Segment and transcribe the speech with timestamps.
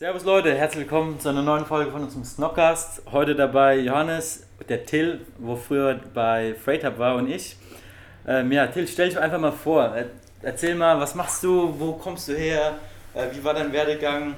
[0.00, 3.02] Servus Leute, herzlich willkommen zu einer neuen Folge von unserem Snockcast.
[3.12, 7.58] Heute dabei Johannes, der Till, wo früher bei Freight Hub war und ich.
[8.26, 9.94] Ähm, ja, Till, stell dich einfach mal vor.
[10.40, 12.76] Erzähl mal, was machst du, wo kommst du her,
[13.12, 14.36] äh, wie war dein Werdegang,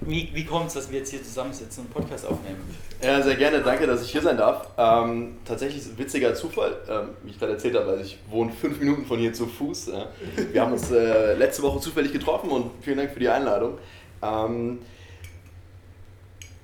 [0.00, 2.74] wie, wie kommt es, dass wir jetzt hier zusammensitzen und einen Podcast aufnehmen?
[3.02, 4.66] Ja, sehr gerne, danke, dass ich hier sein darf.
[4.78, 8.80] Ähm, tatsächlich ein witziger Zufall, ähm, wie ich gerade erzählt habe, also ich wohne fünf
[8.80, 9.88] Minuten von hier zu Fuß.
[9.88, 10.06] Ja.
[10.52, 13.76] Wir haben uns äh, letzte Woche zufällig getroffen und vielen Dank für die Einladung.
[14.22, 14.78] Ähm,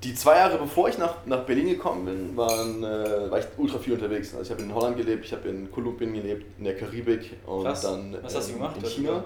[0.05, 3.79] die zwei Jahre bevor ich nach, nach Berlin gekommen bin, waren, äh, war ich ultra
[3.79, 4.33] viel unterwegs.
[4.35, 7.65] Also ich habe in Holland gelebt, ich habe in Kolumbien gelebt, in der Karibik und
[7.65, 7.83] Krass.
[7.83, 9.25] dann Was hast du ähm, gemacht in China.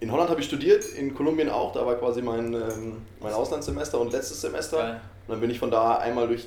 [0.00, 3.98] In Holland habe ich studiert, in Kolumbien auch, da war quasi mein, ähm, mein Auslandssemester
[3.98, 4.76] und letztes Semester.
[4.76, 5.00] Geil.
[5.26, 6.46] Und dann bin ich von da einmal durch,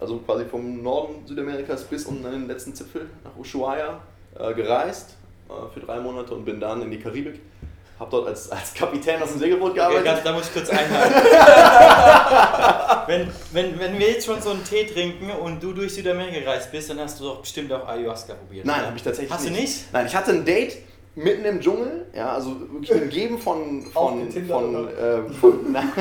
[0.00, 4.00] also quasi vom Norden Südamerikas bis unten an den letzten Zipfel nach Ushuaia
[4.38, 5.16] äh, gereist
[5.48, 7.40] äh, für drei Monate und bin dann in die Karibik.
[8.00, 10.04] Habe dort als, als Kapitän aus dem Segelboot Okay, gearbeitet.
[10.06, 11.14] ganz, da muss ich kurz einhaken.
[13.06, 16.72] wenn, wenn, wenn wir jetzt schon so einen Tee trinken und du durch Südamerika gereist
[16.72, 18.64] bist, dann hast du doch bestimmt auch Ayahuasca probiert.
[18.64, 19.54] Nein, habe ich tatsächlich Hast nicht.
[19.56, 19.92] du nicht?
[19.92, 20.78] Nein, ich hatte ein Date
[21.14, 25.92] mitten im Dschungel, ja, also wirklich umgeben von, von, getindert, von, äh, von nein,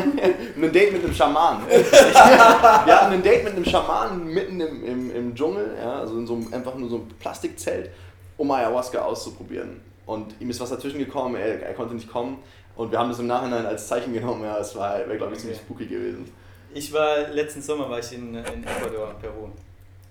[0.56, 1.63] ein Date mit einem Schaman.
[1.67, 6.25] Wir hatten ein Date mit einem Schaman mitten im, im, im Dschungel, ja, also in
[6.25, 7.89] so einem, einfach nur so einem Plastikzelt,
[8.38, 9.81] um Ayahuasca auszuprobieren.
[10.09, 12.39] Und ihm ist was dazwischen gekommen, er, er konnte nicht kommen.
[12.75, 15.39] Und wir haben das im Nachhinein als Zeichen genommen, ja, es war, wäre glaube ich
[15.39, 15.66] ziemlich Okay.
[15.67, 16.31] spooky gewesen.
[16.73, 19.49] Ich war letzten Sommer war ich in, in Ecuador, Peru.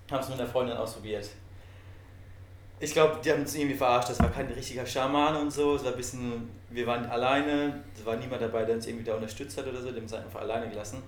[0.09, 1.27] Habe es mit einer Freundin ausprobiert.
[2.79, 4.09] Ich glaube, die haben uns irgendwie verarscht.
[4.09, 5.75] Das war kein richtiger Schaman und so.
[5.75, 7.83] Es war ein bisschen, wir waren alleine.
[7.93, 9.89] Es war niemand dabei, der uns irgendwie da unterstützt hat oder so.
[9.89, 11.03] Die haben uns einfach alleine gelassen.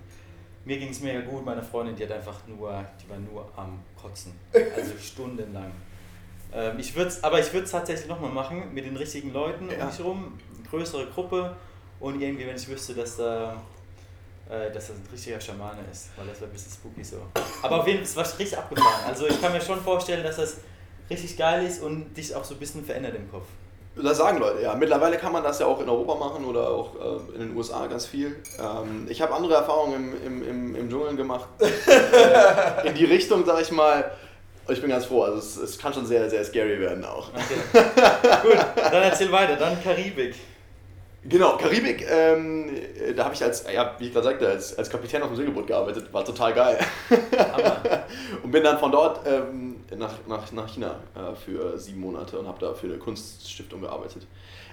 [0.66, 1.46] Mir ging es mega gut.
[1.46, 4.34] Meine Freundin, die hat einfach nur, die war nur am Kotzen.
[4.54, 5.72] Also stundenlang.
[6.54, 9.78] Ähm, ich würd's, aber ich würde es tatsächlich nochmal machen mit den richtigen Leuten um
[9.78, 9.86] Ja.
[9.86, 10.40] mich rum.
[10.70, 11.56] Größere Gruppe.
[12.00, 13.62] Und irgendwie, wenn ich wüsste, dass da
[14.50, 17.18] äh, dass das ein richtiger Schamane ist, weil das war ein bisschen spooky so.
[17.62, 19.06] Aber auf jeden Fall, es war richtig abgefahren.
[19.08, 20.58] Also ich kann mir schon vorstellen, dass das
[21.10, 23.46] richtig geil ist und dich auch so ein bisschen verändert im Kopf.
[23.96, 24.74] Das sagen Leute, ja.
[24.76, 27.88] Mittlerweile kann man das ja auch in Europa machen oder auch äh, in den USA
[27.88, 28.38] ganz viel.
[28.60, 31.48] Ähm, ich habe andere Erfahrungen im, im, im, im Dschungel gemacht.
[31.60, 34.12] äh, in die Richtung, sag ich mal.
[34.68, 37.30] Ich bin ganz froh, also es, es kann schon sehr, sehr scary werden auch.
[37.30, 37.84] Okay.
[38.44, 39.56] Gut, dann erzähl weiter.
[39.56, 40.36] Dann Karibik.
[41.24, 42.68] Genau, Karibik, ähm,
[43.00, 45.38] äh, da habe ich als, ja, wie ich gerade sagte, als, als Kapitän auf dem
[45.38, 46.80] Segelboot gearbeitet, war total geil.
[48.44, 52.48] Und bin dann von dort ähm, nach, nach, nach China äh, für sieben Monate und
[52.48, 54.26] habe da für eine Kunststiftung gearbeitet.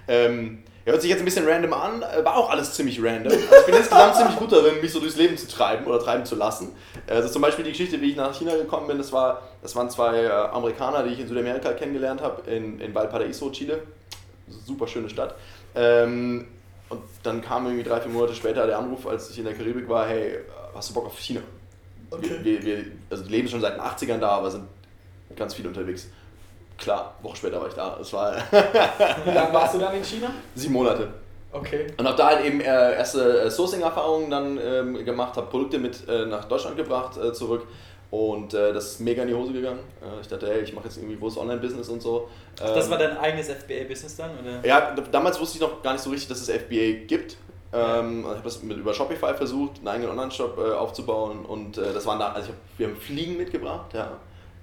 [0.09, 3.31] Ähm, hört sich jetzt ein bisschen random an, äh, war auch alles ziemlich random.
[3.31, 6.25] Also ich bin insgesamt ziemlich gut darin, mich so durchs Leben zu treiben oder treiben
[6.25, 6.69] zu lassen.
[7.05, 9.75] Äh, Also zum Beispiel die Geschichte, wie ich nach China gekommen bin, das, war, das
[9.75, 13.83] waren zwei äh, Amerikaner, die ich in Südamerika kennengelernt habe, in, in Valparaiso, Chile.
[14.65, 15.35] Super schöne Stadt.
[15.75, 16.47] Ähm,
[16.89, 19.87] und dann kam irgendwie drei, vier Monate später der Anruf, als ich in der Karibik
[19.87, 20.39] war, hey,
[20.73, 21.41] hast du Bock auf China?
[22.19, 24.63] Wir, wir, wir, also leben schon seit den 80ern da, aber sind
[25.35, 26.07] ganz viel unterwegs.
[26.79, 27.97] Klar, Woche später war ich da.
[27.99, 28.35] Es war
[29.25, 30.29] Wie lange warst du dann in China?
[30.55, 31.07] sieben Monate.
[31.51, 31.87] Okay.
[31.97, 36.07] Und habe da halt eben äh, erste äh, Sourcing-Erfahrungen dann ähm, gemacht, habe Produkte mit
[36.07, 37.67] äh, nach Deutschland gebracht äh, zurück.
[38.11, 39.79] Und äh, das ist mega in die Hose gegangen.
[40.01, 42.29] Äh, ich dachte, hey, ich mache jetzt irgendwie großes Online-Business und so.
[42.55, 44.31] Das Ähm, war dein eigenes FBA-Business dann?
[44.39, 44.65] Oder?
[44.67, 47.37] Ja, damals wusste ich noch gar nicht so richtig, dass es FBA gibt.
[47.71, 52.03] Ähm, also ich habe das mit, über Shopify versucht, einen eigenen Online-Shop aufzubauen und das
[52.07, 54.11] waren da, also hab, wir haben Fliegen mitgebracht, ja.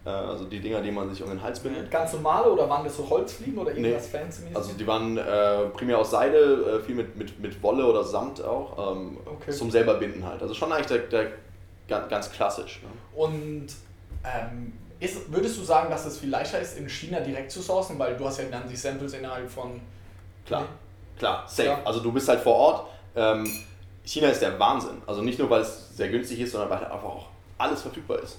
[0.06, 1.90] Äh, also die Dinger, die man sich um den Hals bindet.
[1.90, 4.42] Ganz normale oder waren das so Holzfliegen oder irgendwas fancy?
[4.54, 8.42] Also die waren äh, primär aus Seide, äh, viel mit, mit, mit Wolle oder Samt
[8.42, 9.50] auch, ähm, Okay.
[9.50, 10.40] zum selber binden halt.
[10.40, 11.32] Also schon eigentlich der, der,
[11.88, 12.80] ganz, ganz klassisch.
[12.82, 12.88] Ne?
[13.20, 13.66] Und
[14.24, 17.98] ähm, ist, würdest du sagen, dass es viel leichter ist, in China direkt zu sourcen?
[17.98, 19.80] Weil du hast ja dann die Samples innerhalb von...
[20.46, 20.66] Klar,
[21.18, 21.68] klar, safe.
[21.68, 21.80] Ja.
[21.84, 22.86] Also du bist halt vor Ort.
[23.16, 23.44] Ähm,
[24.04, 25.02] China ist der Wahnsinn.
[25.06, 27.26] Also nicht nur, weil es sehr günstig ist, sondern weil halt einfach auch
[27.58, 28.38] alles verfügbar ist.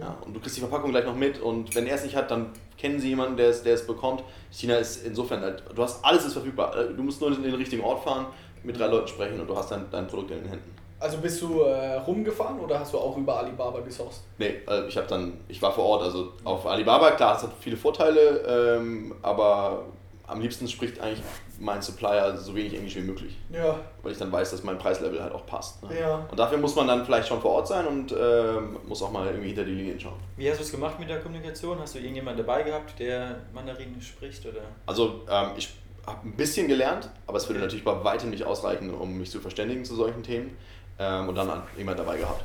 [0.00, 2.30] Ja, und du kriegst die Verpackung gleich noch mit und wenn er es nicht hat,
[2.30, 4.22] dann kennen sie jemanden, der es, der es bekommt.
[4.50, 6.74] China ist insofern halt, du hast alles ist verfügbar.
[6.96, 8.26] Du musst nur in den richtigen Ort fahren,
[8.62, 10.74] mit drei Leuten sprechen und du hast dein, dein Produkt in den Händen.
[10.98, 14.22] Also bist du äh, rumgefahren oder hast du auch über Alibaba gesourced?
[14.36, 17.52] Nee, äh, ich habe dann, ich war vor Ort, also auf Alibaba, klar, es hat
[17.58, 19.84] viele Vorteile, ähm, aber
[20.30, 21.22] am liebsten spricht eigentlich
[21.58, 23.36] mein Supplier so wenig Englisch wie möglich.
[23.52, 23.78] Ja.
[24.02, 25.82] weil ich dann weiß, dass mein Preislevel halt auch passt.
[25.82, 26.00] Ne?
[26.00, 26.26] Ja.
[26.30, 29.26] Und dafür muss man dann vielleicht schon vor Ort sein und ähm, muss auch mal
[29.26, 30.18] irgendwie hinter die Linien schauen.
[30.36, 31.78] Wie hast du es gemacht mit der Kommunikation?
[31.80, 34.46] Hast du irgendjemanden dabei gehabt, der Mandarin spricht?
[34.46, 34.60] Oder?
[34.86, 35.68] Also ähm, ich
[36.06, 39.40] habe ein bisschen gelernt, aber es würde natürlich bei weitem nicht ausreichen, um mich zu
[39.40, 40.56] verständigen zu solchen Themen.
[40.98, 42.42] Ähm, und dann an- jemand dabei gehabt.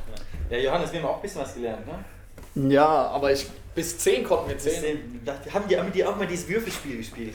[0.50, 2.70] Ja, Johannes, wir haben auch ein bisschen was gelernt, ne?
[2.72, 4.96] Ja, aber ich bis 10 konnten wir Bis zählen.
[4.96, 7.34] den- da haben die, haben die auch mal dieses Würfelspiel gespielt?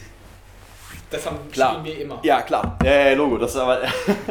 [1.09, 1.71] Das haben Klar.
[1.79, 2.19] spielen wir immer.
[2.23, 2.77] Ja, klar.
[2.83, 3.38] Ja, ja, Logo.
[3.38, 3.81] Das ist aber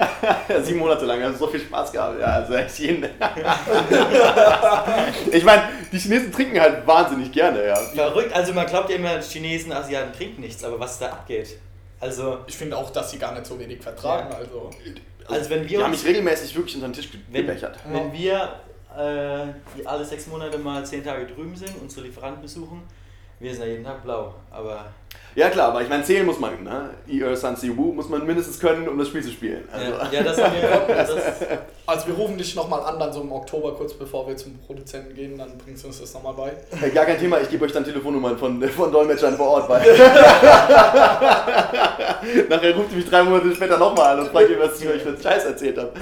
[0.63, 1.23] sieben Monate lang.
[1.23, 2.19] haben so viel Spaß gehabt.
[2.21, 3.05] Ja, also echt jeden.
[5.33, 5.63] ich meine,
[5.93, 7.75] die Chinesen trinken halt wahnsinnig gerne, ja.
[7.77, 11.59] Verrückt, also man glaubt ja immer, Chinesen, Asiaten trinken nichts, aber was da abgeht.
[12.01, 14.31] Also, Ich finde auch, dass sie gar nicht so wenig vertragen.
[14.31, 14.39] Ja.
[14.39, 14.71] Also.
[15.29, 17.79] Also wenn wir die haben mich regelmäßig wirklich unter den Tisch wenn, gebechert.
[17.87, 18.55] wenn wir
[18.97, 22.83] äh, alle sechs Monate mal zehn Tage drüben sind, unsere Lieferanten besuchen,
[23.39, 24.35] wir sind ja jeden Tag blau.
[24.51, 24.87] Aber
[25.37, 26.91] Ja klar, aber ich meine, zählen muss man, ne?
[27.09, 29.69] I, San Si Wu muss man mindestens können, um das Spiel zu spielen.
[29.73, 29.93] Also.
[29.93, 30.71] ja, ja, das haben wir.
[30.97, 31.11] Das,
[31.87, 35.15] Also wir rufen dich nochmal an, dann so im Oktober, kurz bevor wir zum Produzenten
[35.15, 36.53] gehen, dann bringst du uns das nochmal bei.
[36.85, 39.79] Äh, Gar kein Thema, ich gebe euch dann Telefonnummern von, von Dolmetschern vor Ort bei.
[42.49, 45.03] Nachher ruft ihr mich drei Monate später nochmal an und fragt ihr, was ich euch
[45.03, 45.93] für einen Scheiß erzählt habe.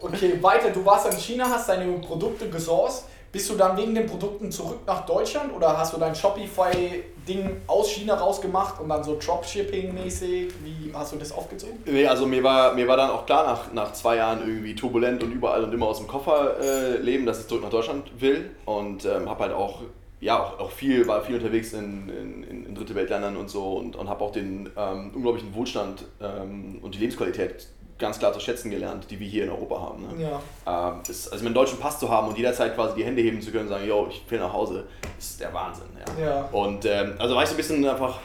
[0.00, 0.70] Okay, weiter.
[0.70, 3.04] Du warst in China, hast deine Produkte gesourced.
[3.36, 7.90] Bist du dann wegen den Produkten zurück nach Deutschland oder hast du dein Shopify-Ding aus
[7.90, 10.54] China rausgemacht und dann so Dropshipping-mäßig?
[10.64, 11.76] Wie hast du das aufgezogen?
[11.84, 15.22] Nee, also mir war, mir war dann auch klar, nach, nach zwei Jahren irgendwie turbulent
[15.22, 18.52] und überall und immer aus dem Koffer äh, leben, dass ich zurück nach Deutschland will.
[18.64, 19.82] Und ähm, habe halt auch,
[20.18, 23.96] ja, auch, auch viel, war viel unterwegs in, in, in, dritte Weltländern und so und,
[23.96, 27.68] und habe auch den ähm, unglaublichen Wohlstand ähm, und die Lebensqualität
[27.98, 30.06] ganz klar zu schätzen gelernt, die wir hier in Europa haben.
[30.06, 30.28] Ne?
[30.66, 30.90] Ja.
[30.90, 33.50] Ähm, ist, also einen deutschen Pass zu haben und jederzeit quasi die Hände heben zu
[33.50, 34.84] können und sagen, yo, ich will nach Hause,
[35.18, 35.86] ist der Wahnsinn.
[36.18, 36.24] Ja.
[36.24, 36.48] Ja.
[36.52, 38.18] Und ähm, also war ich so ein bisschen einfach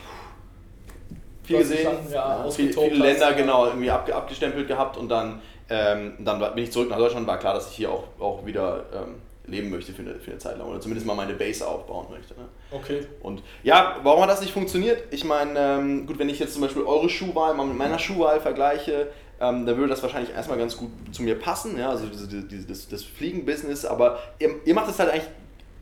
[1.44, 5.42] viel gesehen, ja, viel, ausgetobt viele Länder hast, genau irgendwie abge, abgestempelt gehabt und dann,
[5.70, 8.86] ähm, dann bin ich zurück nach Deutschland, war klar, dass ich hier auch, auch wieder
[8.94, 9.16] ähm,
[9.48, 12.34] leben möchte für eine, für eine Zeit lang oder zumindest mal meine Base aufbauen möchte.
[12.36, 12.48] Ne?
[12.72, 13.06] Okay.
[13.22, 15.04] Und ja, warum hat das nicht funktioniert?
[15.12, 18.40] Ich meine, ähm, gut, wenn ich jetzt zum Beispiel eure Schuhwahl mal mit meiner Schuhwahl
[18.40, 19.08] vergleiche,
[19.42, 22.68] ähm, dann würde das wahrscheinlich erstmal ganz gut zu mir passen, ja, also diese, diese,
[22.68, 25.30] das, das Fliegen-Business, aber ihr, ihr macht es halt eigentlich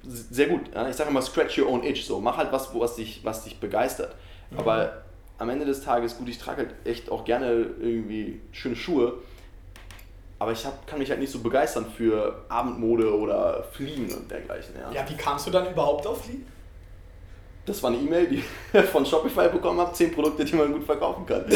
[0.01, 0.73] sehr gut.
[0.73, 0.87] Ja?
[0.87, 3.59] Ich sage immer, scratch your own itch, so, mach halt was, was dich, was dich
[3.59, 4.15] begeistert.
[4.57, 5.03] Aber
[5.37, 9.15] am Ende des Tages, gut, ich trage halt echt auch gerne irgendwie schöne Schuhe,
[10.39, 14.73] aber ich hab, kann mich halt nicht so begeistern für Abendmode oder Fliegen und dergleichen.
[14.93, 16.45] Ja, wie kamst du dann überhaupt auf Lean?
[17.69, 18.45] Das war eine E-Mail, die ich
[18.91, 21.43] von Shopify bekommen habe, 10 Produkte, die man gut verkaufen kann.
[21.45, 21.51] und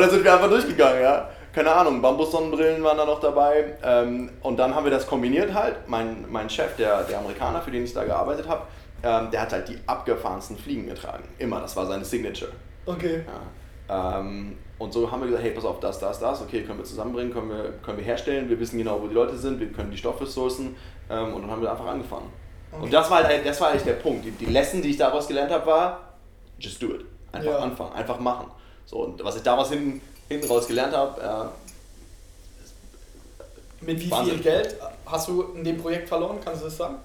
[0.00, 1.28] dann sind wir einfach durchgegangen, ja.
[1.52, 3.76] Keine Ahnung, Bambussonnenbrillen waren da noch dabei.
[3.84, 5.86] Ähm, und dann haben wir das kombiniert halt.
[5.86, 8.62] Mein, mein Chef, der, der Amerikaner, für den ich da gearbeitet habe,
[9.02, 11.24] ähm, der hat halt die abgefahrensten Fliegen getragen.
[11.38, 12.52] Immer, das war seine Signature.
[12.86, 13.22] Okay.
[13.88, 14.18] Ja.
[14.18, 16.84] Ähm, und so haben wir gesagt, hey, pass auf, das, das, das, okay, können wir
[16.84, 19.90] zusammenbringen, können wir, können wir herstellen, wir wissen genau, wo die Leute sind, wir können
[19.90, 20.74] die Stoffe sourcen
[21.10, 22.32] ähm, und dann haben wir einfach angefangen.
[22.80, 24.24] Und das war, halt, das war eigentlich der Punkt.
[24.24, 26.00] Die, die Lesson, die ich daraus gelernt habe, war,
[26.58, 27.04] just do it.
[27.32, 27.58] Einfach Ja.
[27.58, 28.46] anfangen, einfach machen.
[28.86, 31.52] So, und was ich daraus hinten, hinten raus gelernt habe, ja,
[33.80, 34.34] Mit wie Wahnsinn.
[34.34, 34.76] viel Geld
[35.06, 36.38] hast du in dem Projekt verloren?
[36.44, 36.96] Kannst du das sagen?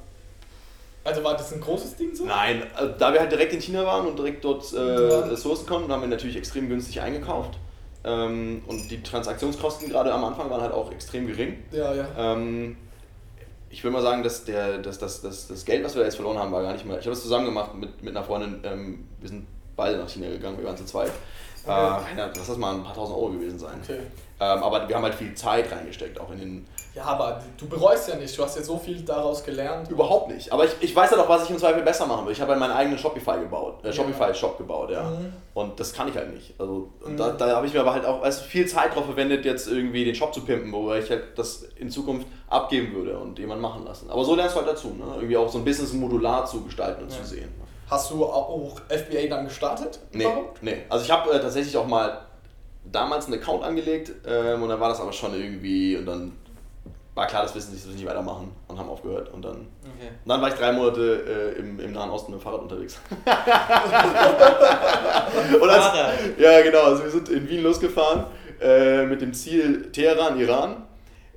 [1.04, 2.26] Also war das ein großes Ding so?
[2.26, 5.92] Nein, also da wir halt direkt in China waren und direkt dort äh, sourcen konnten,
[5.92, 7.52] haben wir natürlich extrem günstig eingekauft.
[8.04, 11.64] Ähm, und die Transaktionskosten gerade am Anfang waren halt auch extrem gering.
[11.72, 12.08] Ja, ja.
[12.18, 12.78] Ähm,
[13.70, 16.16] ich will mal sagen, dass der, dass, dass, dass das Geld, was wir da jetzt
[16.16, 16.94] verloren haben, war gar nicht mal.
[17.00, 18.62] Ich habe das zusammen gemacht mit, mit einer Freundin.
[18.64, 19.46] Ähm, wir sind
[19.76, 21.10] beide nach China gegangen, wir waren zu zweit.
[21.10, 22.16] Äh, Okay.
[22.16, 23.80] lass das mal ein paar tausend Euro gewesen sein.
[23.84, 24.00] Okay.
[24.40, 26.68] Ähm, aber wir haben halt viel Zeit reingesteckt, auch in den.
[26.96, 28.36] Ja, aber du bereust ja nicht.
[28.38, 29.90] Du hast ja so viel daraus gelernt.
[29.90, 30.52] Überhaupt nicht.
[30.52, 32.34] Aber ich, ich weiß ja doch, was ich im Zweifel besser machen will.
[32.34, 35.04] Ich habe halt meinen eigenen Shopify gebaut, äh, Shopify-Shop gebaut, ja.
[35.04, 35.32] Mhm.
[35.54, 36.56] Und das kann ich halt nicht.
[36.60, 37.16] Also Mhm.
[37.16, 39.68] da, da habe ich mir aber halt auch weißt, du, viel Zeit drauf verwendet, jetzt
[39.68, 43.62] irgendwie den Shop zu pimpen, wo ich halt das in Zukunft abgeben würde und jemand
[43.62, 44.10] machen lassen.
[44.10, 45.04] Aber so lernst du halt dazu, ne?
[45.16, 47.18] Irgendwie auch so ein Business modular zu gestalten und Ja.
[47.18, 47.50] zu sehen.
[47.88, 50.00] Hast du auch FBA dann gestartet?
[50.12, 50.62] Nee, Überhaupt?
[50.64, 50.78] nee.
[50.90, 52.20] Also ich habe äh, tatsächlich auch mal
[52.84, 56.32] damals einen Account angelegt ähm, und dann war das aber schon irgendwie und dann
[57.16, 60.10] war klar, das wissen sie, das nicht weitermachen und haben aufgehört und dann, und okay.
[60.26, 63.00] dann war ich drei Monate äh, im, im Nahen Osten mit dem Fahrrad unterwegs.
[65.62, 65.86] und als,
[66.38, 68.26] ja genau, also wir sind in Wien losgefahren
[68.62, 70.84] äh, mit dem Ziel Teheran, Iran.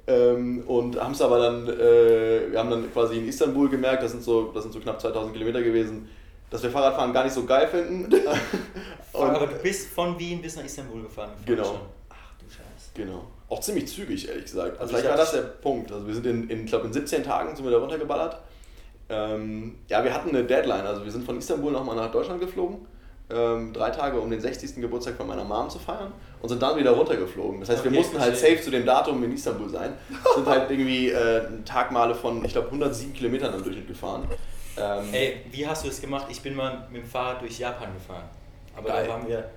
[0.06, 4.10] Ähm, und haben es aber dann, äh, wir haben dann quasi in Istanbul gemerkt, das
[4.10, 6.08] sind so, das sind so knapp 2000 Kilometer gewesen,
[6.50, 8.12] dass wir Fahrradfahren gar nicht so geil finden.
[9.12, 11.30] und, Aber du bist von Wien bis nach Istanbul gefahren.
[11.46, 11.64] Genau.
[11.64, 11.80] Schon.
[12.08, 12.90] Ach du Scheiße.
[12.94, 13.26] Genau.
[13.52, 14.80] Auch ziemlich zügig, ehrlich gesagt.
[14.80, 15.92] Also vielleicht ich war das der Punkt.
[15.92, 18.38] Also wir sind in, in glaube in 17 Tagen sind wir da runtergeballert.
[19.10, 20.86] Ähm, ja, wir hatten eine Deadline.
[20.86, 22.86] Also wir sind von Istanbul nochmal nach Deutschland geflogen.
[23.28, 24.76] Ähm, drei Tage, um den 60.
[24.76, 26.14] Geburtstag von meiner Mom zu feiern.
[26.40, 27.60] Und sind dann wieder runtergeflogen.
[27.60, 29.92] Das heißt, wir Okay, mussten halt safe zu dem Datum in Istanbul sein.
[30.34, 34.26] Sind halt irgendwie äh, Tagmale von, ich glaube, 107 Kilometern im Durchschnitt gefahren.
[34.78, 36.28] Ähm, Ey, wie hast du das gemacht?
[36.30, 38.24] Ich bin mal mit dem Fahrrad durch Japan gefahren.
[38.74, 39.04] Aber Geil.
[39.06, 39.50] da waren wir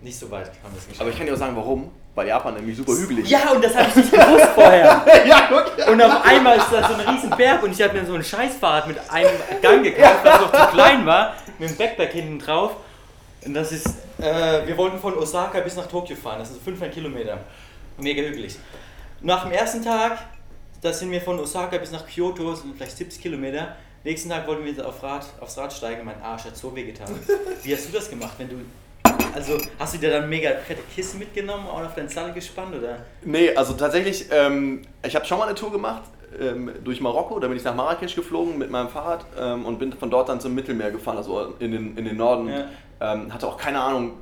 [0.00, 1.02] nicht so weit, haben wir es geschafft.
[1.02, 1.90] aber ich kann dir auch sagen, warum.
[2.14, 3.30] Weil Japan nämlich super hügelig ist.
[3.30, 5.04] Ja, und das habe ich nicht gewusst vorher.
[5.26, 5.90] ja, okay.
[5.90, 8.24] Und auf einmal ist da so ein riesen Berg und ich habe mir so ein
[8.24, 9.30] Scheißfahrrad mit einem
[9.62, 12.72] Gang gekauft, was noch zu klein war, mit dem Backpack hinten drauf.
[13.44, 13.86] Und das ist,
[14.18, 17.38] äh, wir wollten von Osaka bis nach Tokio fahren, das sind so 500 Kilometer.
[17.98, 18.56] Mega hügelig.
[19.20, 20.18] Nach dem ersten Tag,
[20.80, 23.76] da sind wir von Osaka bis nach Kyoto, das sind vielleicht 70 Kilometer.
[24.04, 27.08] Nächsten Tag wollten wir auf Rad, aufs Rad steigen, mein Arsch hat so wehgetan.
[27.62, 28.56] Wie hast du das gemacht, wenn du
[29.34, 32.98] also hast du dir dann mega fette Kissen mitgenommen und auf deinen Sattel gespannt oder?
[33.24, 36.02] Nee, also tatsächlich, ähm, ich habe schon mal eine Tour gemacht
[36.40, 39.92] ähm, durch Marokko, da bin ich nach Marrakesch geflogen mit meinem Fahrrad ähm, und bin
[39.92, 42.48] von dort dann zum Mittelmeer gefahren, also in den, in den Norden.
[42.48, 42.66] Ja.
[43.00, 44.12] Ähm, hatte auch keine Ahnung,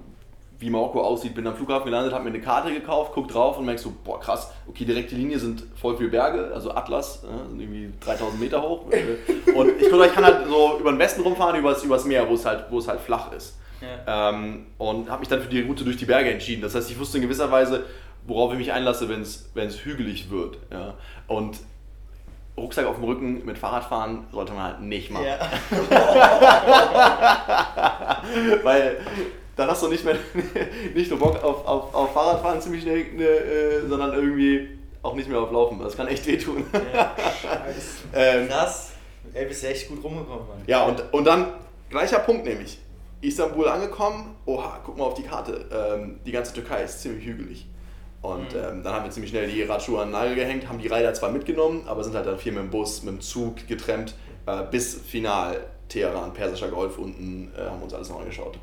[0.60, 3.64] wie Marokko aussieht, bin am Flughafen gelandet, habe mir eine Karte gekauft, guck drauf und
[3.64, 7.60] merkst so, boah krass, okay, direkte Linie sind voll viele Berge, also Atlas, äh, sind
[7.60, 8.84] irgendwie 3000 Meter hoch.
[9.54, 12.34] und ich konnte, ich kann halt so über den Westen rumfahren, übers, übers Meer, wo
[12.34, 13.56] es halt, wo es halt flach ist.
[13.80, 14.30] Ja.
[14.30, 16.62] Ähm, und habe mich dann für die Route durch die Berge entschieden.
[16.62, 17.84] Das heißt, ich wusste in gewisser Weise,
[18.26, 20.58] worauf ich mich einlasse, wenn es hügelig wird.
[20.70, 20.94] Ja.
[21.26, 21.58] Und
[22.56, 25.26] Rucksack auf dem Rücken mit Fahrradfahren sollte man halt nicht machen.
[25.26, 25.38] Ja.
[28.62, 28.99] Weil
[29.56, 30.16] dann hast du nicht mehr
[30.94, 34.68] nicht nur Bock auf, auf, auf Fahrradfahren ziemlich schnell, ne, äh, sondern irgendwie
[35.02, 35.78] auch nicht mehr auf Laufen.
[35.80, 36.64] Das kann echt wehtun.
[36.94, 37.14] Ja.
[38.14, 38.92] ähm, Krass.
[39.32, 40.62] Ey, bist ja echt gut rumgekommen, Mann.
[40.66, 41.46] ja, und, und dann
[41.88, 42.78] gleicher Punkt nämlich.
[43.20, 45.66] Istanbul angekommen, oha, guck mal auf die Karte.
[45.72, 47.66] Ähm, die ganze Türkei ist ziemlich hügelig.
[48.22, 48.60] Und Mhm.
[48.60, 51.12] ähm, dann haben wir ziemlich schnell die Radschuhe an den Nagel gehängt, haben die Räder
[51.14, 54.14] zwar mitgenommen, aber sind halt dann viel mit dem Bus, mit dem Zug getrennt,
[54.46, 55.58] äh, bis final
[55.88, 58.58] Teheran, Persischer Golf unten, äh, haben uns alles noch angeschaut.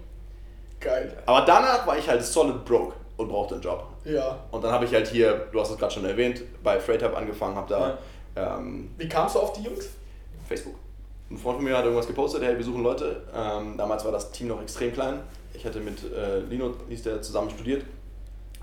[0.79, 1.17] Geil.
[1.25, 3.87] Aber danach war ich halt solid broke und brauchte einen Job.
[4.05, 4.37] Ja.
[4.51, 7.17] Und dann habe ich halt hier, du hast es gerade schon erwähnt, bei Freight Hub
[7.17, 7.97] angefangen, habe da
[8.35, 9.89] ähm, Wie kamst du auf die Jungs?
[10.47, 10.75] Facebook.
[11.29, 13.22] Ein Freund von mir hat irgendwas gepostet, hey, wir suchen Leute.
[13.36, 15.19] Ähm, damals war das Team noch extrem klein.
[15.53, 17.84] Ich hatte mit äh, Lino, hieß der, zusammen studiert.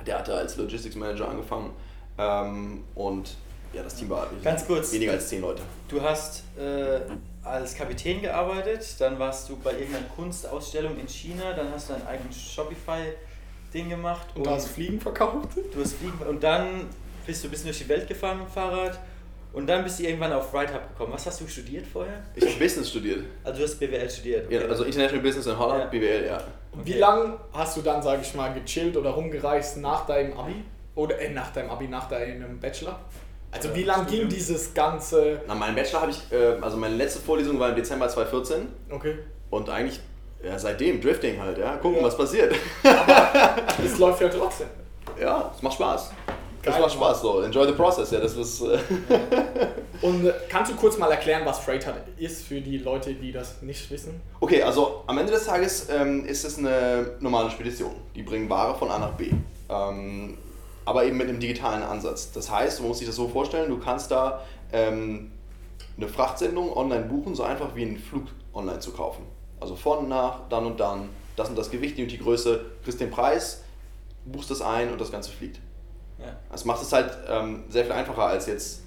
[0.06, 1.70] Der hatte als Logistics Manager angefangen.
[2.16, 3.36] Ähm, und
[3.72, 4.92] ja, das Team war Ganz kurz.
[4.92, 5.62] weniger als zehn Leute.
[5.88, 7.00] Du hast äh,
[7.42, 12.06] als Kapitän gearbeitet, dann warst du bei irgendeiner Kunstausstellung in China, dann hast du dein
[12.06, 15.48] eigenes Shopify-Ding gemacht Und du hast Fliegen verkauft?
[15.74, 16.86] du hast Fliegen und dann
[17.26, 18.98] bist du ein bisschen durch die Welt gefahren mit dem Fahrrad
[19.54, 21.12] und dann bist du irgendwann auf Ride Hub gekommen.
[21.14, 22.22] Was hast du studiert vorher?
[22.34, 23.24] Ich habe Business studiert.
[23.42, 24.50] Also du hast BWL studiert.
[24.52, 25.86] Ja, also International Business in Holland, Ja.
[25.90, 26.38] BWL, ja.
[26.84, 26.98] Wie Okay.
[27.00, 30.64] lange hast du dann, sag ich mal, gechillt oder rumgereist nach deinem Abi?
[30.96, 32.98] Oder äh, nach deinem Abi, nach deinem Bachelor?
[33.52, 35.40] Also Ja, wie lang ging dieses ganze.
[35.46, 39.18] Na, meinen Bachelor habe ich, äh, also meine letzte Vorlesung war im Dezember 2014 Okay.
[39.50, 40.00] und eigentlich
[40.42, 41.76] ja, seitdem Drifting halt, ja.
[41.76, 42.04] Gucken, Ja.
[42.04, 42.54] was passiert.
[43.84, 44.66] Es läuft ja trotzdem.
[45.20, 46.10] Ja, es macht Spaß.
[46.64, 47.40] Geil, macht Spaß so.
[47.40, 48.20] Enjoy the process, ja.
[48.20, 48.62] Das ist.
[48.62, 48.78] Äh,
[50.02, 53.32] Und äh, kannst du kurz mal erklären, was Freight Hut ist für die Leute, die
[53.32, 54.20] das nicht wissen?
[54.40, 57.92] okay, also am Ende des Tages ähm, ist es eine normale Spedition.
[58.14, 59.30] Die bringen Ware von A nach B.
[59.68, 60.36] Ähm,
[60.84, 62.32] aber eben mit einem digitalen Ansatz.
[62.32, 65.32] Das heißt, du musst dich das so vorstellen, du kannst da ähm,
[65.96, 69.24] eine Frachtsendung online buchen, so einfach wie einen Flug online zu kaufen.
[69.60, 73.00] Also von, nach, dann und dann, das und das Gewicht, die und die Größe, kriegst
[73.00, 73.62] den Preis,
[74.26, 75.60] buchst das ein und das Ganze fliegt.
[76.18, 76.36] Ja.
[76.50, 78.82] Das macht es halt ähm, sehr viel einfacher als jetzt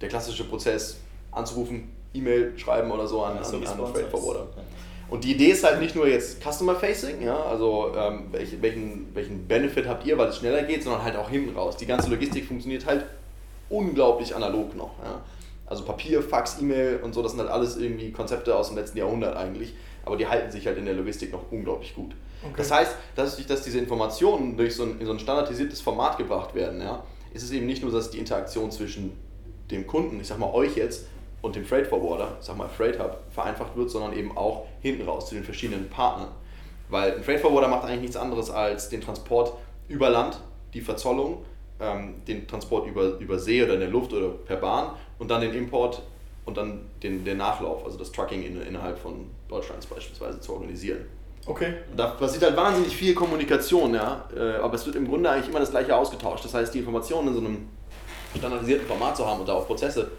[0.00, 0.98] der klassische Prozess
[1.32, 3.92] anzurufen, E-Mail schreiben oder so an, Ja, so an, wie an.
[3.92, 4.46] Freight Forwarder.
[4.56, 4.62] Ja.
[5.10, 9.48] Und die Idee ist halt nicht nur jetzt Customer-Facing, ja, also ähm, welch, welchen, welchen
[9.48, 11.76] Benefit habt ihr, weil es schneller geht, sondern halt auch hinten raus.
[11.78, 13.06] Die ganze Logistik funktioniert halt
[13.70, 14.90] unglaublich analog noch.
[15.02, 15.22] Ja.
[15.64, 18.98] Also Papier, Fax, E-Mail und so, das sind halt alles irgendwie Konzepte aus dem letzten
[18.98, 19.74] Jahrhundert eigentlich,
[20.04, 22.12] aber die halten sich halt in der Logistik noch unglaublich gut.
[22.42, 22.54] Okay.
[22.56, 26.54] Das heißt, dass, dass diese Informationen durch so ein, in so ein standardisiertes Format gebracht
[26.54, 27.02] werden, ja,
[27.34, 29.12] ist es eben nicht nur, dass die Interaktion zwischen
[29.70, 31.06] dem Kunden, ich sag mal euch jetzt,
[31.40, 35.08] und dem Freight Forwarder, ich sag mal Freight Hub, vereinfacht wird, sondern eben auch hinten
[35.08, 36.28] raus zu den verschiedenen Partnern.
[36.88, 39.52] Weil ein Freight Forwarder macht eigentlich nichts anderes als den Transport
[39.88, 40.40] über Land,
[40.74, 41.44] die Verzollung,
[41.80, 45.40] ähm, den Transport über, über See oder in der Luft oder per Bahn und dann
[45.40, 46.02] den Import
[46.44, 51.04] und dann den, den Nachlauf, also das Trucking in, innerhalb von Deutschlands beispielsweise zu organisieren.
[51.48, 51.72] Okay.
[51.96, 54.24] Da passiert halt wahnsinnig viel Kommunikation, ja.
[54.36, 56.44] Äh, Aber es wird im Grunde eigentlich immer das gleiche ausgetauscht.
[56.44, 57.68] Das heißt, die Informationen in so einem
[58.36, 60.10] standardisierten Format zu haben und da auch Prozesse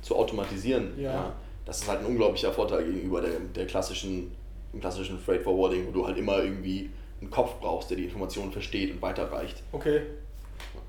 [0.00, 1.32] zu automatisieren, Ja.
[1.66, 4.34] das ist halt ein unglaublicher Vorteil gegenüber der, der klassischen,
[4.72, 8.50] dem klassischen Freight Forwarding, wo du halt immer irgendwie einen Kopf brauchst, der die Informationen
[8.50, 9.62] versteht und weiterreicht.
[9.72, 10.00] Okay.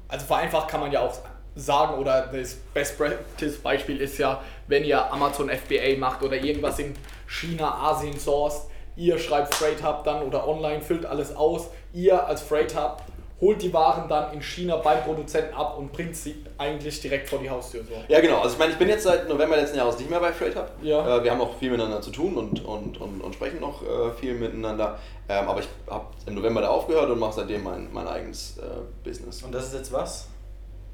[0.07, 1.13] Also vereinfacht kann man ja auch
[1.55, 6.79] sagen, oder das Best Practice Beispiel ist ja, wenn ihr Amazon FBA macht oder irgendwas
[6.79, 6.93] in
[7.27, 12.41] China, Asien sourced, ihr schreibt Freight Hub dann oder online, füllt alles aus, ihr als
[12.41, 13.01] Freight Hub
[13.41, 17.39] holt die Waren dann in China beim Produzenten ab und bringt sie eigentlich direkt vor
[17.39, 17.83] die Haustür.
[17.83, 17.95] So.
[18.07, 18.39] Ja, genau.
[18.41, 20.69] Also ich meine, ich bin jetzt seit November letzten Jahres nicht mehr bei Freight Hub.
[20.83, 21.17] Ja.
[21.17, 24.11] Äh, wir haben noch viel miteinander zu tun und, und, und, und sprechen noch äh,
[24.11, 24.99] viel miteinander.
[25.27, 28.63] Ähm, aber ich habe im November da aufgehört und mache seitdem mein, mein eigenes äh,
[29.03, 29.41] Business.
[29.41, 30.27] Und das ist jetzt was?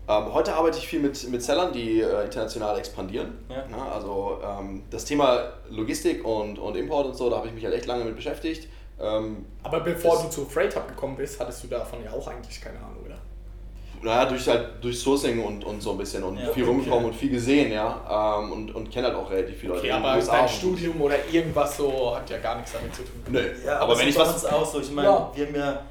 [0.10, 3.38] Ähm, heute arbeite ich viel mit, mit Sellern, die äh, international expandieren.
[3.50, 3.66] Ja.
[3.70, 7.66] Na, also ähm, das Thema Logistik und, und Import und so, da habe ich mich
[7.66, 8.70] halt echt lange mit beschäftigt.
[9.02, 12.62] Ähm, Aber bevor du zu Freight Hub gekommen bist, hattest du davon ja auch eigentlich
[12.62, 13.16] keine Ahnung, oder?
[14.02, 16.72] naja, durch, halt, durch Sourcing und, und so ein bisschen und Ja, viel okay.
[16.72, 18.38] rumgekommen und viel gesehen, ja.
[18.40, 19.96] Ähm, und, und kenne halt auch relativ viele Okay, Leute.
[19.98, 23.02] in den aber USA dein Studium oder irgendwas so hat ja gar nichts damit zu
[23.02, 23.12] tun.
[23.30, 24.34] Nö, Ja, aber, wenn es ich bei was.
[24.36, 24.80] uns auch so.
[24.82, 25.32] Ich meine, Ja.
[25.34, 25.82] wir haben ja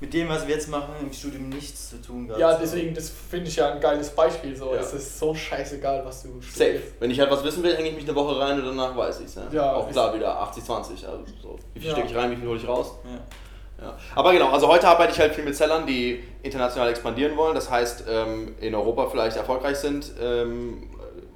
[0.00, 2.40] mit dem, was wir jetzt machen, im Studium nichts zu tun gehabt.
[2.40, 4.54] Ja, deswegen, das finde ich ja ein geiles Beispiel.
[4.54, 4.74] So.
[4.74, 4.80] Ja.
[4.80, 6.42] Es ist so scheißegal, was du Safe.
[6.50, 6.84] studierst.
[7.00, 9.20] Wenn ich halt was wissen will, hänge ich mich eine Woche rein und danach weiß
[9.20, 9.34] ich es.
[9.36, 9.42] Ja.
[9.52, 11.06] Ja, auch klar wieder 80-20.
[11.06, 11.58] Also so.
[11.74, 11.94] Wie viel Ja.
[11.96, 12.92] stecke ich rein, wie viel hole ich raus?
[13.04, 13.84] Ja.
[13.86, 13.94] Ja.
[14.14, 17.54] Aber genau, also heute arbeite ich halt viel mit Sellern, die international expandieren wollen.
[17.54, 20.88] Das heißt, ähm, in Europa vielleicht erfolgreich sind, ähm,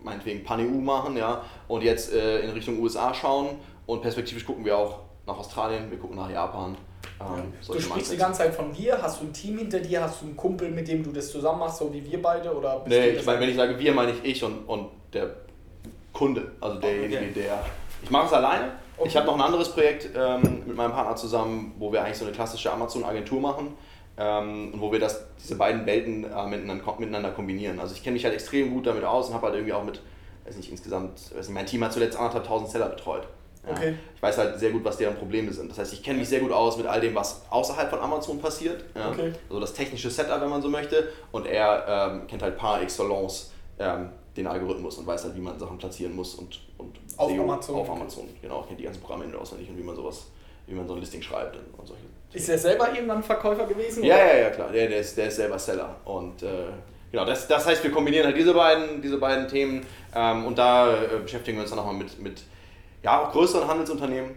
[0.02, 3.58] meinetwegen Pan-EU machen, ja, und jetzt äh, in Richtung USA schauen.
[3.84, 6.76] Und perspektivisch gucken wir auch nach Australien, wir gucken nach Japan.
[7.20, 8.18] Ähm, Du sprichst die Mindsets.
[8.18, 10.88] ganze Zeit von wir, hast du ein Team hinter dir, hast du einen Kumpel, mit
[10.88, 12.54] dem du das zusammen machst, so wie wir beide?
[12.56, 15.30] Oder Nee, ich meine, wenn ich sage wir, meine ich ich und, und der
[16.12, 17.32] Kunde, also derjenige, Okay.
[17.34, 17.64] der.
[18.02, 18.72] Ich mache es alleine.
[18.96, 19.16] Ich Okay.
[19.16, 22.34] habe noch ein anderes Projekt ähm, mit meinem Partner zusammen, wo wir eigentlich so eine
[22.34, 23.74] klassische Amazon-Agentur machen
[24.18, 27.78] ähm, und wo wir das, diese beiden Welten äh, miteinander, miteinander kombinieren.
[27.80, 30.00] Also ich kenne mich halt extrem gut damit aus und habe halt irgendwie auch mit,
[30.46, 33.26] weiß nicht, insgesamt, weiß nicht, mein Team hat zuletzt anderthalb tausend Seller betreut.
[33.66, 33.72] Ja.
[33.72, 33.94] Okay.
[34.16, 35.70] Ich weiß halt sehr gut, was deren Probleme sind.
[35.70, 38.40] Das heißt, ich kenne mich sehr gut aus mit all dem, was außerhalb von Amazon
[38.40, 38.84] passiert.
[38.94, 39.10] Ja.
[39.10, 39.32] Okay.
[39.48, 41.08] Also das technische Setup, wenn man so möchte.
[41.30, 45.58] Und er ähm, kennt halt par excellence ähm, den Algorithmus und weiß halt, wie man
[45.58, 47.76] Sachen platzieren muss und, und Auf Amazon.
[47.76, 48.62] Auf Amazon, genau.
[48.62, 50.26] Kennt die ganzen Programme in- und auswendig und wie man sowas,
[50.66, 52.02] wie man so ein Listing schreibt und, und solche.
[52.32, 54.04] Ist er selber irgendwann Verkäufer gewesen?
[54.04, 54.26] Ja, oder?
[54.26, 54.70] ja, ja, klar.
[54.70, 55.96] Der, der, ist, der ist selber Seller.
[56.04, 56.48] Und äh,
[57.10, 60.94] genau, das, das heißt, wir kombinieren halt diese beiden, diese beiden Themen ähm, und da
[60.94, 62.42] äh, beschäftigen wir uns dann nochmal mit, mit
[63.02, 64.32] ja, auch größeren Handelsunternehmen,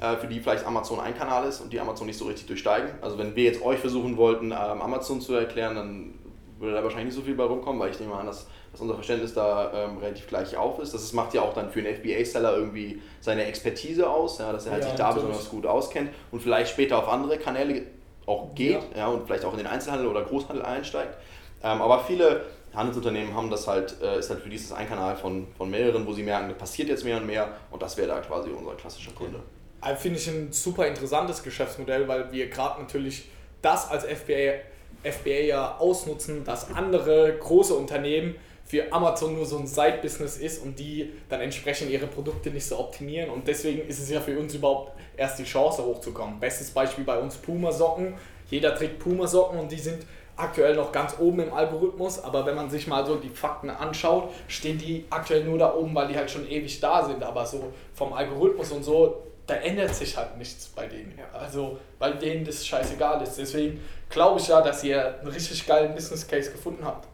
[0.00, 2.90] äh, für die vielleicht Amazon ein Kanal ist und die Amazon nicht so richtig durchsteigen.
[3.00, 6.14] Also wenn wir jetzt euch versuchen wollten, ähm, Amazon zu erklären, dann
[6.58, 8.94] würde da wahrscheinlich nicht so viel bei rumkommen, weil ich nehme an, dass, dass unser
[8.94, 10.94] Verständnis da ähm, relativ gleich auf ist.
[10.94, 14.66] Das ist, macht ja auch dann für einen FBA-Seller irgendwie seine Expertise aus, ja, dass
[14.66, 15.26] er halt Ja, sich da natürlich.
[15.28, 17.82] besonders gut auskennt und vielleicht später auf andere Kanäle
[18.26, 18.98] auch geht Ja.
[18.98, 19.06] ja.
[19.08, 21.14] und vielleicht auch in den Einzelhandel oder Großhandel einsteigt.
[21.62, 22.42] Ähm, aber viele
[22.74, 26.12] Handelsunternehmen haben das halt, äh, ist halt für dieses ein Kanal von, von mehreren, wo
[26.12, 29.12] sie merken, da passiert jetzt mehr und mehr und das wäre da quasi unser klassischer
[29.12, 29.40] Kunde.
[29.80, 33.28] Also Finde ich ein super interessantes Geschäftsmodell, weil wir gerade natürlich
[33.60, 34.60] das als FBA,
[35.02, 38.34] FBA ja ausnutzen, dass andere große Unternehmen
[38.64, 42.78] für Amazon nur so ein Side-Business ist und die dann entsprechend ihre Produkte nicht so
[42.78, 43.30] optimieren.
[43.30, 46.40] Und deswegen ist es ja für uns überhaupt erst die Chance hochzukommen.
[46.40, 48.14] Bestes Beispiel bei uns Puma-Socken.
[48.50, 49.98] Jeder trägt Puma-Socken und die sind
[50.36, 54.30] aktuell noch ganz oben im Algorithmus, aber wenn man sich mal so die Fakten anschaut,
[54.48, 57.22] stehen die aktuell nur da oben, weil die halt schon ewig da sind.
[57.22, 61.18] Aber so vom Algorithmus und so, da ändert sich halt nichts bei denen.
[61.32, 63.36] Also, weil denen das scheißegal ist.
[63.36, 67.08] Deswegen glaube ich ja, dass ihr einen richtig geilen Business Case gefunden habt.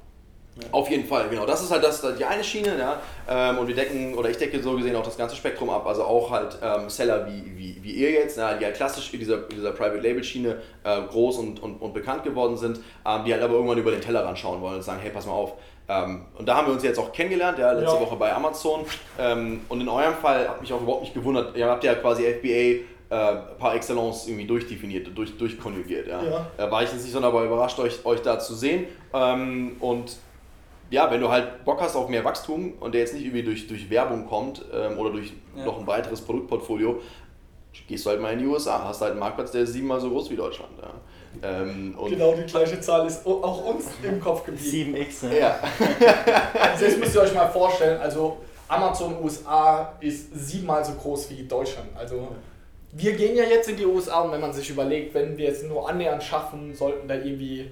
[0.73, 1.47] Auf jeden Fall, genau.
[1.47, 3.01] Das ist halt das, die eine Schiene, ja.
[3.29, 6.05] Ähm, und wir decken, oder ich decke so gesehen auch das ganze Spektrum ab, also
[6.05, 9.49] auch halt ähm, Seller wie, wie, wie ihr jetzt, ja, die halt klassisch in dieser,
[9.49, 13.33] in dieser Private Label Schiene äh, groß und, und, und bekannt geworden sind, ähm, die
[13.33, 15.55] halt aber irgendwann über den Tellerrand schauen wollen und sagen, hey, pass mal auf.
[15.89, 18.01] Ähm, und da haben wir uns jetzt auch kennengelernt, ja, letzte Ja.
[18.01, 18.85] Woche bei Amazon.
[19.19, 22.25] Ähm, und in eurem Fall hat mich auch überhaupt nicht gewundert, ihr habt ja quasi
[22.25, 26.07] FBA äh, par excellence irgendwie durchdefiniert, durch, durchkonjugiert.
[26.07, 26.23] Ja.
[26.23, 26.47] Ja.
[26.57, 28.87] Da war ich jetzt nicht sonderbar überrascht, euch, euch da zu sehen.
[29.13, 30.17] Ähm, und
[30.91, 33.67] ja, wenn du halt Bock hast auf mehr Wachstum und der jetzt nicht irgendwie durch,
[33.69, 35.65] durch Werbung kommt ähm, oder durch Ja.
[35.65, 37.01] noch ein weiteres Produktportfolio,
[37.87, 38.83] gehst du halt mal in die USA.
[38.85, 40.71] Hast halt einen Marktplatz, der ist siebenmal so groß wie Deutschland.
[40.83, 40.91] Ja.
[41.63, 44.97] Ähm, und Genau die gleiche Zahl ist auch uns im Kopf geblieben.
[44.97, 45.39] 7x, ne?
[45.41, 45.59] Ja,
[46.61, 51.45] Also das müsst ihr euch mal vorstellen, also Amazon USA ist siebenmal so groß wie
[51.45, 51.89] Deutschland.
[51.97, 52.29] Also
[52.93, 55.63] wir gehen ja jetzt in die USA und wenn man sich überlegt, wenn wir es
[55.63, 57.71] nur annähernd schaffen sollten, da irgendwie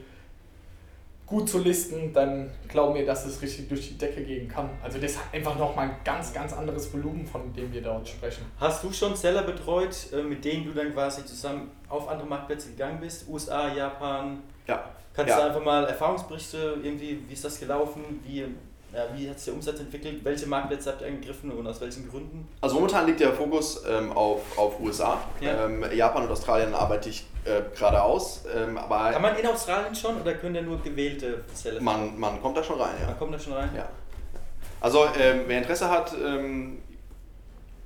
[1.29, 4.71] gut zu listen, dann glauben wir, dass es richtig durch die Decke gehen kann.
[4.83, 8.47] Also das hat einfach nochmal ein ganz, ganz anderes Volumen, von dem wir dort sprechen.
[8.59, 12.71] Hast du schon Seller betreut, äh, mit denen du dann quasi zusammen auf andere Marktplätze
[12.71, 13.29] gegangen bist?
[13.29, 14.43] USA, Japan?
[14.67, 14.85] ja.
[15.15, 15.41] Kannst Ja.
[15.41, 18.21] du einfach mal Erfahrungsberichte, irgendwie, wie ist das gelaufen?
[18.25, 18.45] Wie,
[18.93, 20.25] ja, wie hat sich der Umsatz entwickelt?
[20.25, 22.49] Welche Marktplätze habt ihr angegriffen und aus welchen Gründen?
[22.61, 25.21] Also momentan liegt der Fokus ähm, auf, auf USA.
[25.41, 25.67] Ja.
[25.67, 28.45] Ähm, Japan und Australien arbeite ich äh, gerade aus.
[28.55, 31.83] Ähm, aber Kann man in Australien schon oder können da nur gewählte Seller?
[31.83, 33.09] man, man kommt da schon rein, ja.
[33.09, 33.71] Man kommt da schon rein?
[33.77, 33.89] Ja.
[34.81, 36.79] Also, ähm, wer Interesse hat, ähm,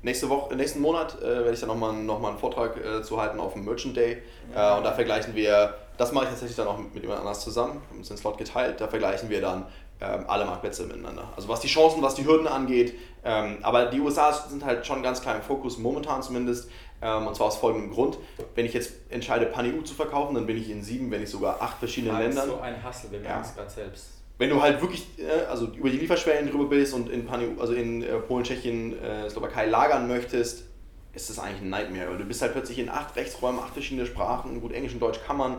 [0.03, 3.21] nächste Woche, nächsten Monat äh, werde ich da nochmal noch mal einen Vortrag äh, zu
[3.21, 4.23] halten auf dem Merchant Day.
[4.55, 4.75] Ja.
[4.75, 7.81] Äh, und da vergleichen wir das mache ich tatsächlich dann auch mit jemand anders zusammen,
[7.88, 9.67] haben uns den Slot geteilt, da vergleichen wir dann
[10.03, 11.33] ähm, alle Marktplätze miteinander.
[11.37, 15.03] Also was die Chancen, was die Hürden angeht, ähm, aber die USA sind halt schon
[15.03, 16.69] ganz klar im Fokus, momentan zumindest,
[17.01, 18.19] ähm, und zwar aus folgendem Grund,
[18.55, 21.61] wenn ich jetzt entscheide, Pan-EU zu verkaufen, dann bin ich in sieben, wenn nicht sogar
[21.62, 22.57] acht verschiedenen Das ist Ländern.
[22.57, 23.25] so ein Hassel, wir Ja.
[23.29, 24.07] merken es gerade selbst.
[24.38, 27.75] Wenn du halt wirklich äh, also über die Lieferschwellen drüber bist und in, Pan also
[27.75, 30.65] in äh, Polen, Tschechien, äh, Slowakei lagern möchtest,
[31.12, 32.11] ist das eigentlich ein Nightmare.
[32.11, 35.21] Weil du bist halt plötzlich in acht Rechtsräumen, acht verschiedene Sprachen, gut Englisch und Deutsch
[35.25, 35.59] kann man,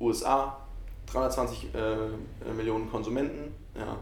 [0.00, 0.56] USA,
[1.12, 3.98] 320 äh, Millionen Konsumenten, ja.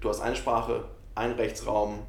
[0.00, 2.00] du hast eine Sprache, einen Rechtsraum.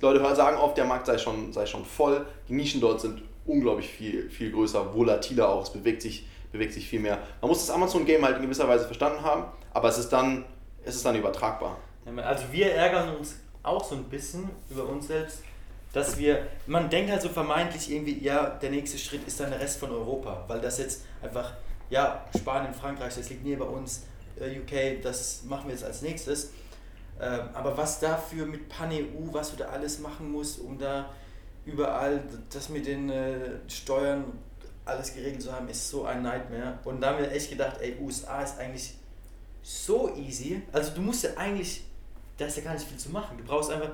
[0.00, 2.26] Leute sagen oft, der Markt sei schon, sei schon voll.
[2.48, 6.88] Die Nischen dort sind unglaublich viel, viel größer, volatiler auch, es bewegt sich, bewegt sich
[6.88, 7.18] viel mehr.
[7.40, 10.44] Man muss das Amazon-Game halt in gewisser Weise verstanden haben, aber es ist dann,
[10.84, 11.78] es ist dann übertragbar.
[12.16, 15.42] Also wir ärgern uns auch so ein bisschen über uns selbst,
[15.92, 19.60] dass wir, man denkt halt so vermeintlich irgendwie, ja, der nächste Schritt ist dann der
[19.60, 21.52] Rest von Europa, weil das jetzt einfach,
[21.88, 24.04] ja, Spanien, Frankreich, das liegt näher bei uns,
[24.40, 26.50] UK, das machen wir jetzt als nächstes.
[27.20, 31.10] Ähm, aber was dafür mit Pan-EU, was du da alles machen musst, um da
[31.64, 34.24] überall das mit den äh, Steuern
[34.84, 36.78] alles geregelt zu haben, ist so ein Nightmare.
[36.84, 38.94] Und da haben wir echt gedacht, ey, USA ist eigentlich
[39.62, 40.60] so easy.
[40.72, 41.84] Also du musst ja eigentlich,
[42.36, 43.38] da ist ja gar nicht viel zu machen.
[43.38, 43.90] Du brauchst einfach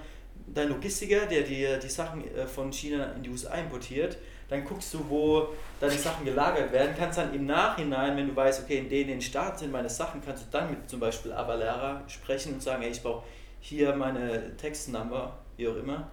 [0.47, 4.17] deinen Logistiker, der dir die Sachen äh, von China in die USA importiert.
[4.51, 6.95] Dann guckst du, wo deine Sachen gelagert werden.
[6.99, 10.21] Kannst dann im Nachhinein, wenn du weißt, okay, in den, den Staaten sind meine Sachen,
[10.21, 13.23] kannst du dann mit zum Beispiel Avalera sprechen und sagen, ey, ich brauche
[13.61, 16.11] hier meine Textnummer, wie auch immer.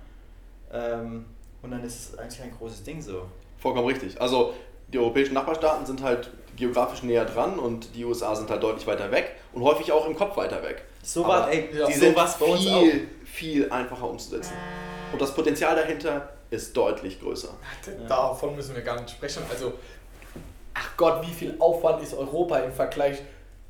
[0.71, 1.25] Ähm,
[1.63, 3.23] und dann ist es eigentlich kein großes Ding so.
[3.57, 4.21] Vollkommen richtig.
[4.21, 4.53] Also
[4.87, 9.11] die europäischen Nachbarstaaten sind halt geografisch näher dran und die USA sind halt deutlich weiter
[9.11, 10.83] weg und häufig auch im Kopf weiter weg.
[11.01, 12.81] So war, ey, ja, die so sind war's bei uns auch.
[12.81, 14.53] viel, viel einfacher umzusetzen.
[15.11, 17.49] Und das Potenzial dahinter ist deutlich größer.
[18.07, 19.43] Davon müssen wir gar nicht sprechen.
[19.49, 19.73] Also,
[20.73, 23.21] ach Gott, wie viel Aufwand ist Europa im Vergleich?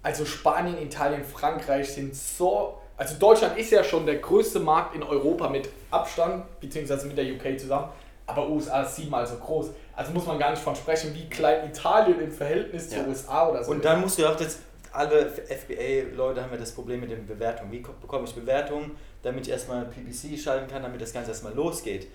[0.03, 2.77] Also Spanien, Italien, Frankreich sind so.
[2.95, 7.25] Also Deutschland ist ja schon der größte Markt in Europa mit Abstand, beziehungsweise mit der
[7.25, 7.89] UK zusammen.
[8.25, 9.67] Aber USA ist siebenmal so groß.
[9.95, 13.03] Also muss man gar nicht von sprechen, wie klein Italien im Verhältnis Ja.
[13.03, 13.71] zu USA oder so.
[13.71, 14.59] Und dann musst du auch jetzt,
[14.91, 17.71] alle FBA-Leute haben ja das Problem mit den Bewertungen.
[17.71, 18.91] Wie ko- bekomme ich Bewertungen,
[19.23, 22.07] damit ich erstmal PPC schalten kann, damit das Ganze erstmal losgeht.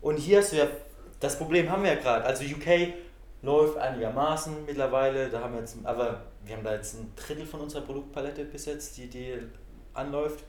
[0.00, 0.66] Und hier hast du ja,
[1.20, 2.24] das Problem haben wir ja gerade.
[2.24, 2.94] Also UK
[3.42, 7.60] läuft einigermaßen mittlerweile, da haben wir jetzt, aber wir haben da jetzt ein Drittel von
[7.60, 9.38] unserer Produktpalette bis jetzt, die, die
[9.94, 10.44] anläuft.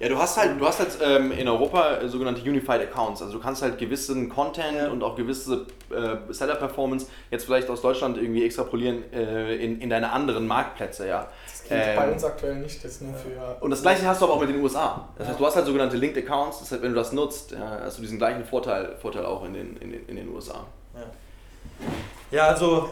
[0.00, 3.20] Ja, du hast halt, du hast halt ähm, in Europa äh, sogenannte Unified Accounts.
[3.20, 4.88] Also du kannst halt gewissen Content Ja.
[4.88, 10.10] und auch gewisse äh, Seller-Performance jetzt vielleicht aus Deutschland irgendwie extrapolieren äh, in, in deine
[10.10, 11.28] anderen Marktplätze, ja.
[11.46, 13.58] das geht ähm, bei uns aktuell nicht, das nur für.
[13.60, 15.06] Und das gleiche hast du aber auch mit den USA.
[15.18, 17.80] Das heißt, du hast halt sogenannte Linked Accounts, das heißt, wenn du das nutzt, ja,
[17.82, 20.64] hast du diesen gleichen Vorteil, Vorteil auch in den, in den, in den USA.
[20.94, 22.88] Ja, ja also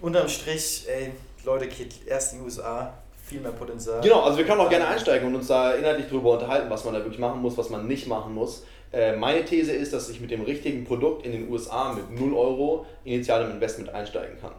[0.00, 1.12] unterm Strich, ey,
[1.44, 2.92] Leute, geht erst in die USA,
[3.32, 4.00] viel mehr Potenzial.
[4.02, 6.94] Genau, also wir können auch gerne einsteigen und uns da inhaltlich drüber unterhalten, was man
[6.94, 8.64] da wirklich machen muss, was man nicht machen muss.
[8.92, 12.34] Äh, meine These ist, dass ich mit dem richtigen Produkt in den USA mit 0
[12.34, 14.52] Euro initial im Investment einsteigen kann.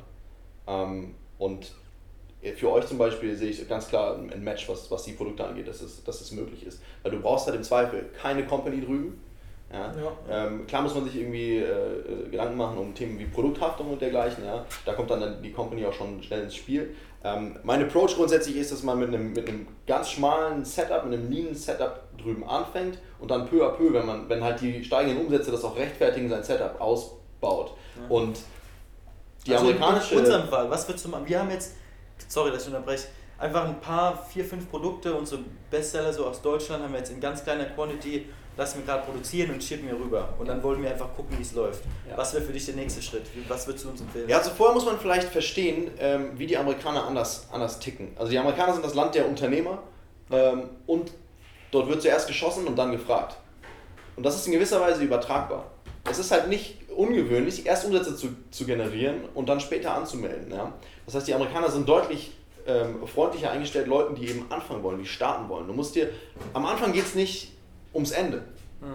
[0.68, 1.72] Ähm, und
[2.56, 5.68] für euch zum Beispiel sehe ich ganz klar ein Match, was, was die Produkte angeht,
[5.68, 6.82] dass es, dass es möglich ist.
[7.02, 9.22] Weil du brauchst halt im Zweifel keine Company drüben.
[9.72, 9.94] Ja?
[9.96, 10.48] Ja.
[10.48, 14.44] Ähm, klar muss man sich irgendwie äh, Gedanken machen um Themen wie Produkthaftung und dergleichen.
[14.44, 14.66] Ja?
[14.86, 16.94] Da kommt dann die Company auch schon schnell ins Spiel.
[17.26, 21.18] Ähm, mein Approach grundsätzlich ist, dass man mit einem, mit einem ganz schmalen Setup, mit
[21.18, 24.84] einem lean Setup drüben anfängt und dann peu à peu, wenn, man, wenn halt die
[24.84, 27.76] steigenden Umsätze das auch rechtfertigen, sein Setup ausbaut.
[27.96, 28.16] Ja.
[28.16, 28.40] Und
[29.48, 30.16] die also amerikanische...
[30.16, 31.28] In unserem Fall, was würdest du machen?
[31.28, 31.76] Wir haben jetzt,
[32.28, 33.08] sorry, dass ich unterbreche,
[33.38, 37.22] einfach ein paar, vier, fünf Produkte, unsere Bestseller so aus Deutschland haben wir jetzt in
[37.22, 40.30] ganz kleiner Quantity, lassen wir gerade produzieren und schicken wir rüber.
[40.38, 41.84] Und dann wollen wir einfach gucken, wie es läuft.
[42.10, 42.18] Ja.
[42.18, 43.24] Was wäre für dich der nächste Schritt?
[43.48, 44.30] Was würdest du uns empfehlen?
[44.30, 48.10] Ja, also vorher muss man vielleicht verstehen, ähm, wie die Amerikaner anders, anders ticken.
[48.16, 49.82] Also die Amerikaner sind das Land der Unternehmer
[50.32, 51.12] ähm, und
[51.72, 53.38] dort wird zuerst geschossen und dann gefragt.
[54.16, 55.72] Und das ist in gewisser Weise übertragbar.
[56.10, 60.52] Es ist halt nicht ungewöhnlich, erst Umsätze zu, zu generieren und dann später anzumelden.
[60.52, 60.74] Ja?
[61.06, 62.34] Das heißt, die Amerikaner sind deutlich
[62.68, 65.68] ähm, freundlicher eingestellt Leuten, die eben anfangen wollen, die starten wollen.
[65.68, 66.10] Du musst dir,
[66.54, 67.52] am Anfang geht es nicht
[67.94, 68.44] ums Ende,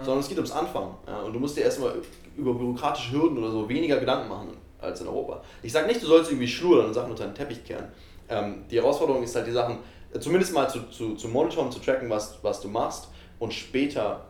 [0.03, 0.95] sondern es geht ums Anfangen.
[1.07, 1.21] Ja?
[1.21, 1.95] Und du musst dir erstmal
[2.37, 4.49] über bürokratische Hürden oder so weniger Gedanken machen
[4.81, 5.43] als in Europa.
[5.63, 7.89] Ich sage nicht, du sollst irgendwie schludern und Sachen unter den Teppich kehren.
[8.29, 9.79] Ähm, die Herausforderung ist halt, die Sachen
[10.13, 13.09] äh, zumindest mal zu, zu, zu monitoren, zu tracken, was, was du machst
[13.39, 14.27] und später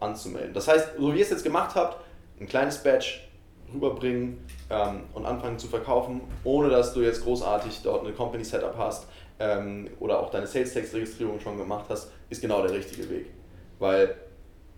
[0.00, 0.54] anzumelden.
[0.54, 1.98] Das heißt, so wie ihr es jetzt gemacht habt,
[2.40, 3.28] ein kleines Batch
[3.72, 4.38] rüberbringen
[4.70, 9.06] ähm, und anfangen zu verkaufen, ohne dass du jetzt großartig dort eine Company Setup hast
[9.38, 13.26] ähm, oder auch deine Sales Tax Registrierung schon gemacht hast, ist genau der richtige Weg.
[13.78, 14.14] Weil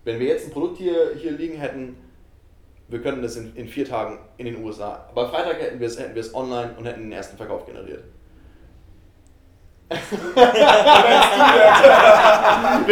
[0.04, 1.96] wenn wir jetzt ein Produkt hier, hier liegen hätten,
[2.88, 5.06] wir könnten das in, in vier Tagen in den USA.
[5.10, 8.04] Aber Freitag hätten wir es hätten wir es online und hätten den ersten Verkauf generiert.
[9.88, 9.96] wir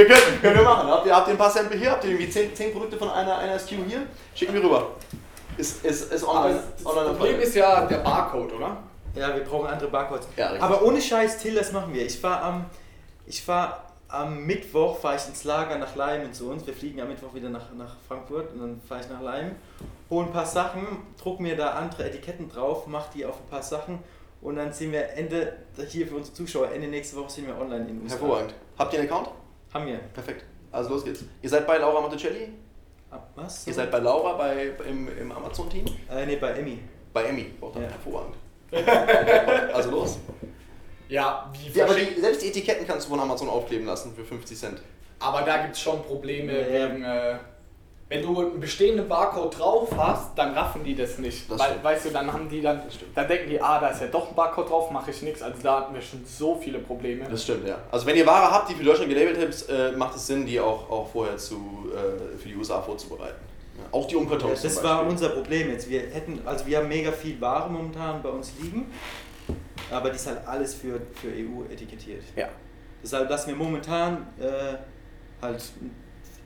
[0.07, 0.89] können, können wir machen.
[0.89, 1.91] Habt ihr, habt ihr ein paar Sample hier?
[1.91, 4.07] Habt ihr irgendwie 10, 10 Produkte von einer, einer SKU hier?
[4.33, 4.91] Schicken wir rüber.
[5.57, 6.61] Ist, ist, ist online.
[6.77, 8.77] das online Problem ist ja der Barcode, oder?
[9.17, 10.29] Ja, wir brauchen andere Barcodes.
[10.37, 10.53] Ja.
[10.61, 12.05] Aber ohne Scheiß, Till, das machen wir.
[12.05, 12.67] Ich fahre am,
[13.27, 13.84] ich fahr
[14.15, 16.67] am Mittwoch fahr ich ins Lager nach Leim zu uns.
[16.67, 19.53] Wir fliegen am Mittwoch wieder nach, nach Frankfurt und dann fahre ich nach Leim,
[20.11, 20.87] hole ein paar Sachen,
[21.21, 23.99] druck mir da andere Etiketten drauf, mach die auf ein paar Sachen
[24.41, 25.57] und dann sind wir Ende,
[25.89, 28.19] hier für unsere Zuschauer, Ende nächste Woche sind wir online in den USA.
[28.19, 28.55] Hervorragend.
[28.79, 29.31] Habt ihr einen Account?
[29.73, 29.99] Haben wir.
[30.13, 30.45] Perfekt.
[30.71, 31.25] Also los geht's.
[31.43, 32.53] Ihr seid bei Laura Monticelli?
[33.11, 33.67] Ah, Was?
[33.67, 35.85] Ihr seid bei Laura bei, im, im Amazon-Team?
[36.11, 36.79] Äh, nee, bei Emmy.
[37.13, 37.47] Bei Emmy.
[37.61, 37.89] Oh, dann Ja.
[37.91, 38.35] Hervorragend.
[39.75, 40.19] also los.
[41.09, 44.25] Ja, wie Ja, aber die, selbst die Etiketten kannst du von Amazon aufkleben lassen für
[44.25, 44.83] 50 Cent.
[45.21, 46.89] Aber da gibt es schon Probleme Ja.
[46.91, 47.37] wegen, äh,
[48.09, 51.51] wenn du einen bestehenden Barcode drauf hast, dann raffen die das nicht.
[51.51, 54.03] Das Weil, weißt du, dann haben die dann, Das dann denken die, ah, da ist
[54.03, 55.43] ja doch ein Barcode drauf, mache ich nichts.
[55.43, 57.27] Also da hatten wir schon so viele Probleme.
[57.29, 57.79] Das stimmt, ja.
[57.91, 60.61] Also wenn ihr Ware habt, die für Deutschland gelabelt ist, äh, macht es Sinn, die
[60.61, 63.37] auch, auch vorher zu, äh, für die USA vorzubereiten.
[63.79, 65.89] Ja, auch die Ja, Umkartons das zum war unser Problem jetzt.
[65.89, 68.93] Wir hätten, also wir haben mega viel Ware momentan bei uns liegen,
[69.91, 72.23] aber die ist halt alles für, für EU etikettiert.
[72.37, 72.49] Ja.
[73.03, 74.77] Deshalb lassen wir momentan äh,
[75.43, 75.63] halt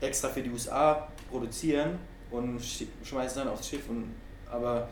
[0.01, 1.97] extra für die USA produzieren
[2.31, 2.59] und
[3.03, 3.87] schmeißen dann aufs Schiff.
[3.89, 4.13] Und,
[4.51, 4.87] aber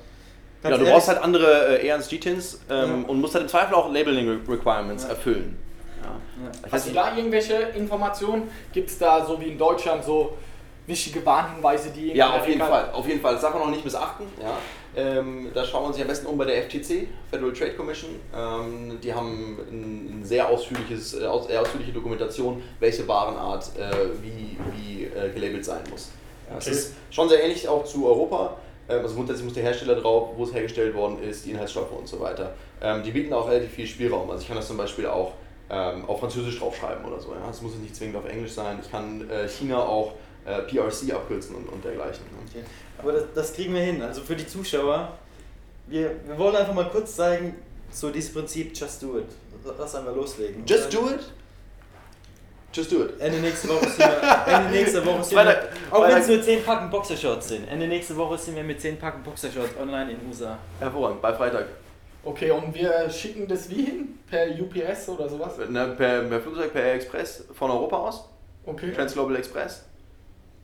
[0.63, 3.07] Ja, du ehrlich, brauchst halt andere äh, ERNs-G-Tins ähm, Ja.
[3.09, 5.09] und musst halt im Zweifel auch Labeling-Requirements Ja.
[5.09, 5.57] erfüllen.
[6.01, 6.71] Ja.
[6.71, 8.49] Hast du da irgendwelche Informationen?
[8.71, 10.37] Gibt es da so wie in Deutschland so
[10.85, 12.91] wichtige Warnhinweise, die Ja, in auf jeden Fall.
[12.91, 13.33] Auf jeden Fall.
[13.33, 14.25] Das darf man noch nicht missachten.
[14.41, 14.57] Ja.
[14.97, 18.09] Ähm, da schauen wir uns sich am besten um bei der FTC, Federal Trade Commission.
[18.35, 23.91] Ähm, die haben ein, ein sehr ausführliches, äh, aus, ausführliche Dokumentation, welche Warenart äh,
[24.23, 26.09] wie, wie äh, gelabelt sein muss.
[26.49, 26.69] Ja, Okay.
[26.71, 28.57] Es ist schon sehr ähnlich auch zu Europa.
[28.89, 32.07] Ähm, also grundsätzlich muss der Hersteller drauf, wo es hergestellt worden ist, die Inhaltsstoffe und
[32.07, 32.53] so weiter.
[32.81, 34.29] Ähm, die bieten auch relativ viel Spielraum.
[34.31, 35.33] Also ich kann das zum Beispiel auch
[35.69, 37.33] ähm, auf Französisch draufschreiben oder so.
[37.33, 37.49] Ja.
[37.49, 38.79] Es muss nicht zwingend auf Englisch sein.
[38.81, 40.13] Ich kann äh, China auch
[40.45, 42.23] äh, PRC abkürzen und, und dergleichen.
[42.31, 42.39] Ne?
[42.49, 42.65] Okay.
[42.99, 44.01] Aber das, das kriegen wir hin.
[44.01, 45.13] Also für die Zuschauer,
[45.87, 47.55] wir, wir wollen einfach mal kurz zeigen,
[47.91, 49.25] so dieses Prinzip Just Do It.
[49.77, 50.63] Lass einfach loslegen.
[50.65, 51.19] Just dann- do it.
[52.73, 53.19] Just do it.
[53.19, 56.63] Ende nächste Woche sind wir, Ende nächste Woche sind wir, auch wenn es nur 10
[56.63, 60.57] Packen Boxershorts sind, Ende nächste Woche sind wir mit 10 Packen Boxershorts online in USA.
[60.79, 61.65] Hervorragend, bei Freitag.
[62.23, 64.19] Okay, und wir schicken das wie hin?
[64.29, 65.53] Per UPS oder sowas?
[65.69, 68.25] Ne, per, per Flugzeug, per Air Express von Europa aus.
[68.65, 68.91] Okay.
[68.91, 69.85] Transglobal Express.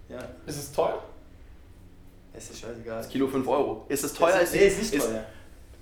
[0.09, 1.01] Ja, Ist es teuer?
[2.35, 2.97] Es ist scheißegal.
[2.97, 3.85] Das Kilo 5 Euro.
[3.89, 4.39] Ist es teuer?
[4.39, 5.23] Ist, nee, ist nicht teuer.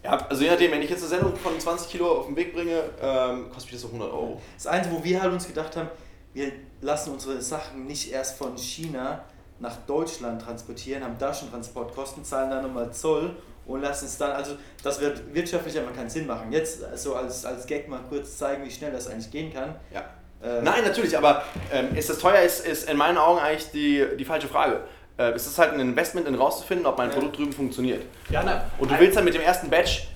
[0.03, 2.53] Ja, also je nachdem, wenn ich jetzt eine Sendung von 20 Kilo auf den Weg
[2.53, 4.41] bringe, ähm, kostet mich das so 100 Euro.
[4.57, 5.89] Das Einzige, wo wir halt uns gedacht haben,
[6.33, 9.23] wir lassen unsere Sachen nicht erst von China
[9.59, 13.35] nach Deutschland transportieren, haben da schon Transportkosten, zahlen dann nochmal Zoll
[13.67, 16.51] und lassen es dann, also das wird wirtschaftlich einfach keinen Sinn machen.
[16.51, 19.75] Jetzt so als, als Gag mal kurz zeigen, wie schnell das eigentlich gehen kann.
[19.93, 20.05] Ja.
[20.43, 24.03] Äh, Nein, natürlich, aber ähm, ist das teuer, ist, ist in meinen Augen eigentlich die,
[24.17, 24.83] die falsche Frage.
[25.21, 27.15] Äh, es ist halt ein Investment, in rauszufinden, ob mein Ja.
[27.15, 28.03] Produkt drüben funktioniert.
[28.29, 28.61] Ja, nein.
[28.79, 30.07] Und du willst dann mit dem ersten Batch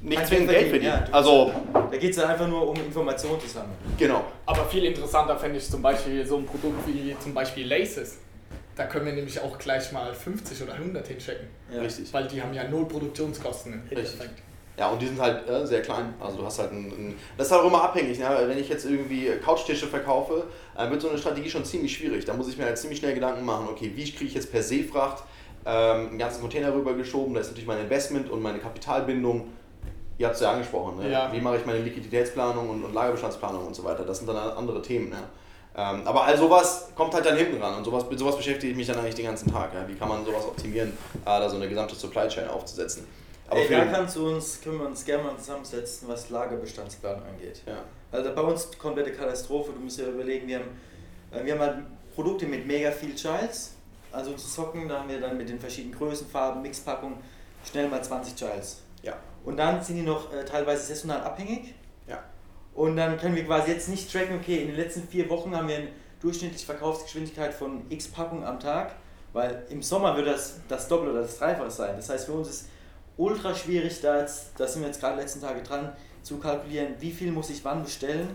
[0.00, 0.92] nicht zwingend Geld verdienen.
[1.06, 1.12] ja.
[1.12, 1.52] also,
[1.90, 3.72] Da geht es dann einfach nur um Informationen zu sammeln.
[3.98, 4.24] genau.
[4.44, 8.18] Aber viel interessanter fände ich zum Beispiel so ein Produkt wie zum Beispiel Laces.
[8.76, 11.46] Da können wir nämlich auch gleich mal 50 oder 100 hinschicken.
[11.72, 11.80] Ja.
[11.80, 12.12] Richtig.
[12.12, 13.98] Weil die haben ja null Produktionskosten im Richtig.
[13.98, 14.42] Endeffekt.
[14.76, 16.14] Ja, und die sind halt äh, sehr klein.
[16.20, 18.18] Also du hast halt ein, ein Das ist halt auch immer abhängig.
[18.18, 18.26] Ne?
[18.46, 20.44] Wenn ich jetzt irgendwie Couchtische verkaufe,
[20.76, 22.24] äh, wird so eine Strategie schon ziemlich schwierig.
[22.24, 24.62] Da muss ich mir halt ziemlich schnell Gedanken machen, okay, wie kriege ich jetzt per
[24.62, 25.22] Seefracht
[25.64, 27.34] ähm, einen ganzen Container rübergeschoben?
[27.34, 29.48] Da ist natürlich mein Investment und meine Kapitalbindung.
[30.18, 30.98] Ihr habt es ja angesprochen.
[30.98, 31.10] Ne?
[31.10, 31.32] Ja.
[31.32, 34.04] Wie mache ich meine Liquiditätsplanung und, und Lagerbestandsplanung und so weiter?
[34.04, 35.10] Das sind dann andere Themen.
[35.10, 35.18] Ne?
[35.76, 38.76] Ähm, aber all sowas kommt halt dann hinten ran und sowas, mit sowas beschäftige ich
[38.76, 39.72] mich dann eigentlich den ganzen Tag.
[39.72, 39.86] Ja?
[39.86, 43.06] Wie kann man sowas optimieren, äh, da so eine gesamte Supply Chain aufzusetzen?
[43.48, 47.62] Aber Ey, da kannst du uns, können wir uns gerne mal zusammensetzen, was Lagerbestandsplan angeht.
[47.66, 47.84] ja.
[48.10, 49.72] Also bei uns komplette Katastrophe.
[49.72, 50.68] Du musst dir überlegen, wir haben,
[51.32, 51.78] äh, wir haben halt
[52.14, 53.74] Produkte mit mega viel Childs.
[54.12, 57.18] Also unsere Socken, da haben wir dann mit den verschiedenen Größen, Farben, Mixpackungen
[57.68, 58.82] schnell mal 20 Childs.
[59.02, 59.14] Ja.
[59.44, 61.74] Und dann sind die noch äh, teilweise saisonal abhängig.
[62.06, 62.22] Ja.
[62.74, 65.66] Und dann können wir quasi jetzt nicht tracken, okay, in den letzten vier Wochen haben
[65.66, 65.88] wir eine
[66.20, 68.94] durchschnittliche Verkaufsgeschwindigkeit von x Packungen am Tag,
[69.32, 71.96] weil im Sommer wird das das Doppel oder das Dreifache sein.
[71.96, 72.68] Das heißt, für uns ist
[73.16, 77.12] ultra schwierig, da, jetzt, da sind wir jetzt gerade letzten Tage dran, zu kalkulieren, wie
[77.12, 78.28] viel muss ich wann bestellen,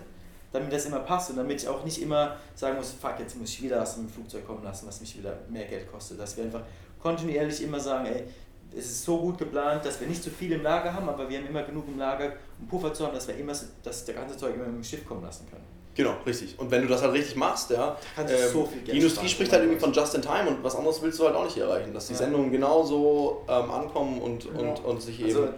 [0.52, 3.50] damit das immer passt und damit ich auch nicht immer sagen muss, fuck, jetzt muss
[3.50, 6.18] ich wieder mit dem Flugzeug kommen lassen, was mich wieder mehr Geld kostet.
[6.18, 6.62] Dass wir einfach
[7.00, 8.24] kontinuierlich immer sagen, ey,
[8.72, 11.38] es ist so gut geplant, dass wir nicht zu viel im Lager haben, aber wir
[11.38, 14.36] haben immer genug im Lager, um Puffer zu haben, dass wir immer, dass der ganze
[14.36, 15.79] Zeug immer im Schiff kommen lassen können.
[15.94, 16.58] Genau, richtig.
[16.58, 19.62] Und wenn du das halt richtig machst, ja, ähm, so viel die Industrie spricht halt
[19.62, 22.06] irgendwie von Just in Time und was anderes willst du halt auch nicht erreichen, dass
[22.06, 22.20] die Ja.
[22.20, 24.50] Sendungen genauso ähm, ankommen und, Ja.
[24.52, 25.28] und, und sich eben.
[25.28, 25.48] Also,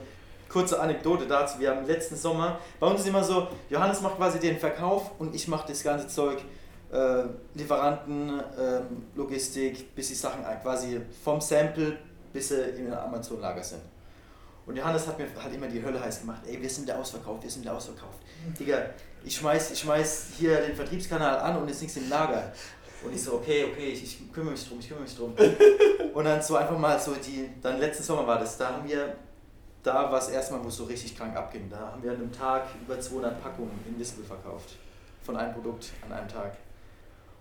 [0.48, 1.58] kurze Anekdote dazu.
[1.60, 5.34] Wir haben letzten Sommer, bei uns ist immer so, Johannes macht quasi den Verkauf und
[5.34, 6.38] ich mache das ganze Zeug,
[6.92, 7.22] äh,
[7.54, 11.96] Lieferanten, ähm, Logistik, bis die Sachen quasi vom Sample
[12.32, 13.82] bis sie im Amazon-Lager sind.
[14.64, 17.42] Und Johannes hat mir halt immer die Hölle heiß gemacht, ey, wir sind der ausverkauft,
[17.42, 18.18] wir sind der ausverkauft.
[18.58, 18.78] Digga,
[19.24, 22.52] ich schmeiß, ich schmeiß hier den Vertriebskanal an und ist nichts im Lager.
[23.04, 25.34] Und ich so, okay, okay, ich, ich kümmere mich drum, ich kümmere mich drum.
[26.14, 29.16] Und dann so einfach mal so die, dann letzten Sommer war das, da haben wir,
[29.82, 31.68] da war es erstmal, wo es so richtig krank abging.
[31.68, 34.76] Da haben wir an einem Tag über 200 Packungen Invisible verkauft.
[35.24, 36.56] Von einem Produkt an einem Tag.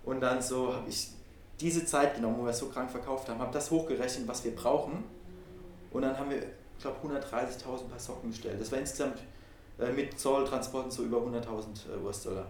[0.04, 1.10] Und dann so habe ich
[1.60, 4.54] diese Zeit genommen, wo wir es so krank verkauft haben, habe das hochgerechnet, was wir
[4.54, 5.04] brauchen.
[5.92, 8.60] Und dann haben wir, ich glaube, 130.000 Paar Socken bestellt.
[8.60, 9.18] Das war insgesamt
[9.94, 12.46] mit Zoll, Transporten so über 100.000 äh, US-Dollar.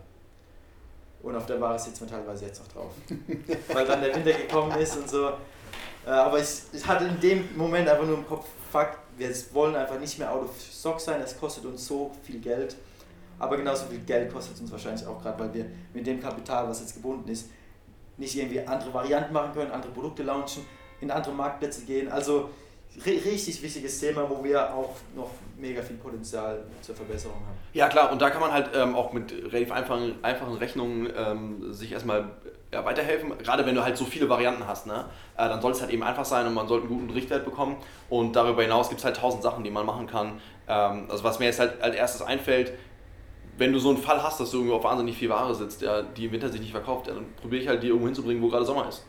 [1.23, 2.91] Und auf der Ware sitzen wir teilweise jetzt noch drauf.
[3.73, 5.29] Weil dann der Winter gekommen ist und so.
[6.05, 9.77] Äh, aber ich, ich hatte in dem Moment einfach nur im Kopf, fuck, wir wollen
[9.77, 12.77] einfach nicht mehr out of stock sein, das kostet uns so viel Geld.
[13.39, 16.69] Aber genauso viel Geld kostet es uns wahrscheinlich auch gerade, weil wir mit dem Kapital,
[16.69, 17.49] was jetzt gebunden ist,
[18.17, 20.65] nicht irgendwie andere Varianten machen können, andere Produkte launchen,
[21.01, 22.11] in andere Marktplätze gehen.
[22.11, 22.51] Also
[23.05, 25.31] ri- richtig wichtiges Thema, wo wir auch noch
[25.63, 27.57] mega viel Potenzial zur Verbesserung haben.
[27.73, 31.73] Ja klar, und da kann man halt ähm, auch mit relativ einfachen, einfachen Rechnungen ähm,
[31.73, 32.25] sich erstmal
[32.73, 33.33] ja, weiterhelfen.
[33.39, 35.07] Gerade wenn du halt so viele Varianten hast, ne?
[35.37, 37.77] äh, dann soll es halt eben einfach sein und man sollte einen guten Richtwert bekommen.
[38.11, 40.41] Und darüber hinaus gibt es halt tausend Sachen, die man machen kann.
[40.69, 42.73] Ähm, also was mir jetzt halt als erstes einfällt,
[43.57, 46.03] wenn du so einen Fall hast, dass du irgendwo auf wahnsinnig viel Ware sitzt, ja,
[46.03, 48.49] die im Winter sich nicht verkauft, ja, dann probiere ich halt die irgendwo hinzubringen, wo
[48.49, 49.05] gerade Sommer ist.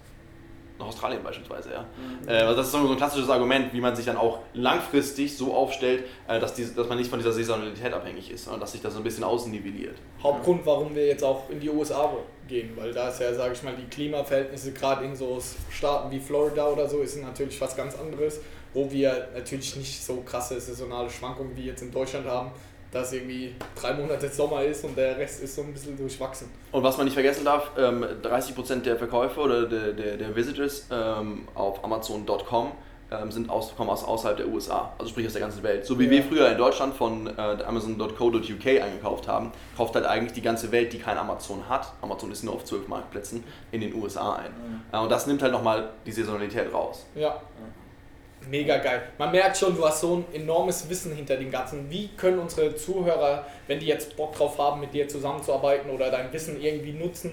[0.79, 1.85] Nach Australien beispielsweise, ja.
[2.27, 5.53] Äh, also das ist so ein klassisches Argument, wie man sich dann auch langfristig so
[5.53, 8.81] aufstellt, äh, dass, die, dass man nicht von dieser Saisonalität abhängig ist, sondern dass sich
[8.81, 9.95] das so ein bisschen ausnivelliert.
[10.21, 12.11] Hauptgrund, warum wir jetzt auch in die USA
[12.47, 16.19] gehen, weil da ist ja, sage ich mal, die Klimaverhältnisse gerade in so Staaten wie
[16.19, 18.39] Florida oder so ist natürlich was ganz anderes,
[18.73, 22.51] wo wir natürlich nicht so krasse saisonale Schwankungen wie jetzt in Deutschland haben,
[22.93, 26.49] dass irgendwie drei Monate Sommer ist und der Rest ist so ein bisschen durchwachsen.
[26.71, 30.85] Und was man nicht vergessen darf, ähm, 30% der Verkäufe oder der, der, der Visitors
[30.91, 32.71] ähm, auf Amazon.com
[33.11, 35.85] ähm, sind aus, kommen aus außerhalb der USA, also sprich aus der ganzen Welt.
[35.85, 36.11] So wie Ja.
[36.11, 40.93] wir früher in Deutschland von äh, Amazon.co.uk eingekauft haben, kauft halt eigentlich die ganze Welt,
[40.93, 41.91] die kein Amazon hat.
[42.01, 44.51] Amazon ist nur auf 12 Marktplätzen in den USA ein.
[44.91, 47.05] Äh, und das nimmt halt nochmal die Saisonalität raus.
[47.15, 47.41] Ja.
[48.49, 49.03] Mega geil.
[49.17, 51.89] Man merkt schon, du hast so ein enormes Wissen hinter dem Ganzen.
[51.89, 56.31] Wie können unsere Zuhörer, wenn die jetzt Bock drauf haben, mit dir zusammenzuarbeiten oder dein
[56.33, 57.31] Wissen irgendwie nutzen,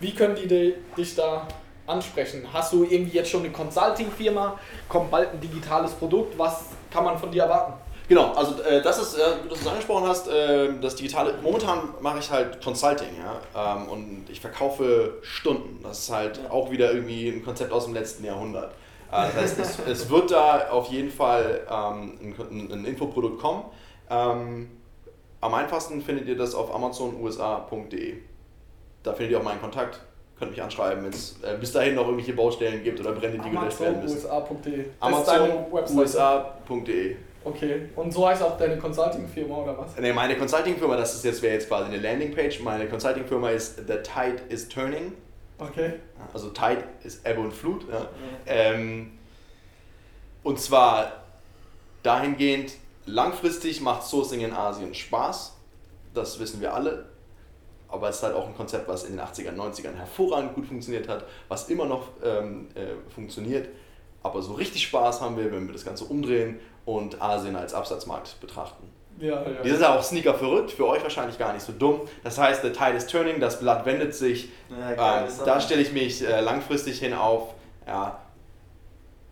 [0.00, 1.46] wie können die di- dich da
[1.86, 2.44] ansprechen?
[2.52, 4.58] Hast du irgendwie jetzt schon eine Consulting-Firma?
[4.88, 6.36] Kommt bald ein digitales Produkt?
[6.38, 7.74] Was kann man von dir erwarten?
[8.08, 11.34] Genau, also äh, das ist, äh, du es angesprochen hast, äh, das Digitale.
[11.40, 13.08] Momentan mache ich halt Consulting,
[13.54, 15.80] ja, ähm, und ich verkaufe Stunden.
[15.84, 18.74] Das ist halt auch wieder irgendwie ein Konzept aus dem letzten Jahrhundert.
[19.12, 23.64] Äh, das heißt, es, es wird da auf jeden Fall ähm, ein, ein Infoprodukt kommen.
[24.10, 24.70] Ähm,
[25.40, 28.16] am einfachsten findet ihr das auf amazonusa.de.
[29.02, 30.00] Da findet ihr auch meinen Kontakt.
[30.38, 33.50] Könnt mich anschreiben, wenn es äh, bis dahin noch irgendwelche Baustellen gibt oder Brände, die
[33.50, 34.28] gelöscht werden müssen.
[34.28, 34.78] AmazonuSA.de.
[35.72, 36.20] Website.
[36.20, 37.16] AmazonUSA.de.
[37.44, 37.88] Okay.
[37.96, 39.96] Und so heißt auch deine Consulting-Firma oder was?
[40.00, 42.60] Nee, meine Consulting-Firma, das ist jetzt, wäre jetzt quasi eine Landingpage.
[42.60, 45.12] Meine Consulting-Firma ist The Tide is Turning.
[45.68, 45.94] Okay.
[46.32, 47.86] Also Tide ist Ebbe und Flut.
[47.90, 48.08] Ja.
[48.46, 49.18] Ähm,
[50.42, 51.12] und zwar
[52.02, 52.74] dahingehend,
[53.06, 55.56] langfristig macht Sourcing in Asien Spaß.
[56.14, 57.06] Das wissen wir alle.
[57.88, 61.08] Aber es ist halt auch ein Konzept, was in den 80ern, 90ern hervorragend gut funktioniert
[61.08, 63.68] hat, was immer noch ähm, äh, funktioniert.
[64.22, 68.40] Aber so richtig Spaß haben wir, wenn wir das Ganze umdrehen und Asien als Absatzmarkt
[68.40, 68.88] betrachten.
[69.20, 72.00] Ja, Die sind ja auch Sneaker verrückt, für euch wahrscheinlich gar nicht so dumm.
[72.24, 74.48] Das heißt, the tide is turning, das Blatt wendet sich.
[74.68, 77.54] Ja, geil, ähm, da stelle ich mich äh, langfristig hin auf,
[77.86, 78.18] ja,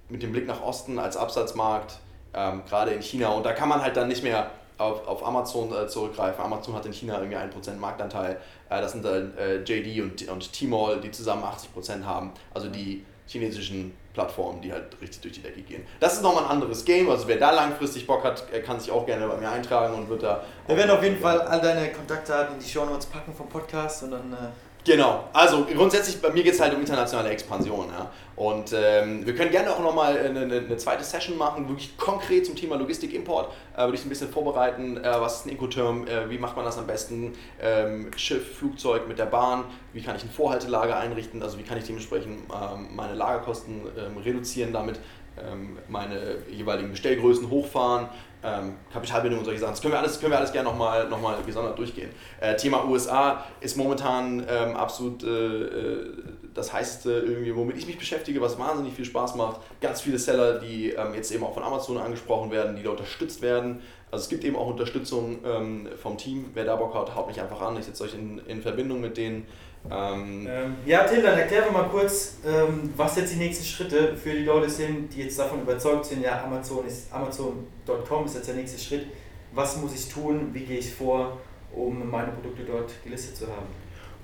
[0.09, 1.99] mit dem Blick nach Osten als Absatzmarkt,
[2.35, 3.31] ähm, gerade in China.
[3.31, 6.43] Und da kann man halt dann nicht mehr auf, auf Amazon äh, zurückgreifen.
[6.43, 8.39] Amazon hat in China irgendwie 1% Marktanteil.
[8.69, 12.33] Äh, das sind dann äh, JD und, und Tmall, die zusammen 80% haben.
[12.55, 15.87] Also die chinesischen Plattformen, die halt richtig durch die Decke gehen.
[16.01, 17.09] Das ist nochmal ein anderes Game.
[17.09, 20.09] Also wer da langfristig Bock hat, äh, kann sich auch gerne bei mir eintragen und
[20.09, 20.45] wird da.
[20.67, 24.13] Wir werden auf jeden Fall all deine Kontaktdaten in die Shownotes packen vom Podcast und
[24.13, 24.33] dann.
[24.33, 27.89] Äh, Genau, also grundsätzlich bei mir geht es halt um internationale Expansion.
[27.89, 28.11] Ja?
[28.35, 32.47] Und ähm, wir können gerne auch nochmal eine, eine, eine zweite Session machen, wirklich konkret
[32.47, 33.53] zum Thema Logistik-Import.
[33.77, 36.65] Äh, würde ich ein bisschen vorbereiten, äh, was ist ein Incoterm, äh, wie macht man
[36.65, 41.43] das am besten, ähm, Schiff, Flugzeug mit der Bahn, wie kann ich ein Vorhaltelager einrichten,
[41.43, 44.99] also wie kann ich dementsprechend ähm, meine Lagerkosten ähm, reduzieren damit,
[45.39, 48.09] ähm, meine jeweiligen Bestellgrößen hochfahren,
[48.43, 49.73] ähm, Kapitalbindung und solche Sachen.
[49.73, 52.11] Das können wir alles, können wir alles gerne nochmal noch mal gesondert durchgehen.
[52.41, 56.13] Äh, Thema USA ist momentan ähm, absolut äh, äh,
[56.55, 59.61] das heißeste, irgendwie, womit ich mich beschäftige, was wahnsinnig viel Spaß macht.
[59.81, 63.43] Ganz viele Seller, die ähm, jetzt eben auch von Amazon angesprochen werden, die da unterstützt
[63.43, 63.81] werden.
[64.11, 66.47] Also es gibt eben auch Unterstützung ähm, vom Team.
[66.55, 67.79] Wer da Bock hat, haut mich einfach an.
[67.79, 69.47] Ich setze euch in, in Verbindung mit denen.
[69.91, 74.17] Ähm, ähm, ja, Till, dann erklär doch mal kurz, ähm, was jetzt die nächsten Schritte
[74.17, 78.49] für die Leute sind, die jetzt davon überzeugt sind, ja, Amazon ist Amazon.com ist jetzt
[78.49, 79.07] der nächste Schritt.
[79.53, 80.51] Was muss ich tun?
[80.53, 81.39] Wie gehe ich vor,
[81.75, 83.67] um meine Produkte dort gelistet zu haben?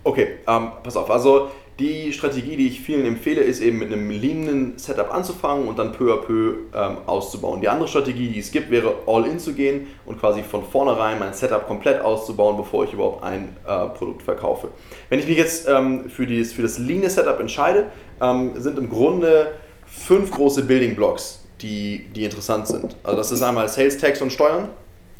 [0.05, 1.11] Okay, ähm, pass auf.
[1.11, 5.79] Also die Strategie, die ich vielen empfehle, ist eben mit einem leanen Setup anzufangen und
[5.79, 7.61] dann peu à peu ähm, auszubauen.
[7.61, 11.35] Die andere Strategie, die es gibt, wäre all-in zu gehen und quasi von vornherein mein
[11.35, 14.69] Setup komplett auszubauen, bevor ich überhaupt ein äh, Produkt verkaufe.
[15.11, 17.87] Wenn ich mich jetzt ähm, für, dieses, für das lean Setup entscheide,
[18.23, 19.53] ähm, sind im Grunde
[19.85, 22.97] fünf große Building Blocks, die, die interessant sind.
[23.03, 24.71] Also das ist einmal Sales Tax und Steuern,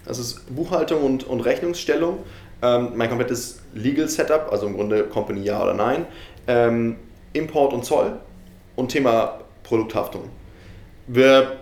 [0.07, 2.21] das ist Buchhaltung und, und Rechnungsstellung,
[2.63, 6.07] ähm, mein komplettes Legal Setup, also im Grunde Company ja oder nein
[6.47, 6.97] ähm,
[7.33, 8.19] Import und Zoll
[8.77, 10.31] und Thema Produkthaftung.
[11.07, 11.57] Wir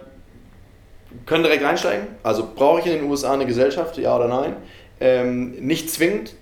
[1.27, 2.07] können direkt reinsteigen.
[2.23, 4.57] Also brauche ich in den USA eine Gesellschaft, ja oder nein?
[5.01, 6.35] Ähm, nicht zwingend,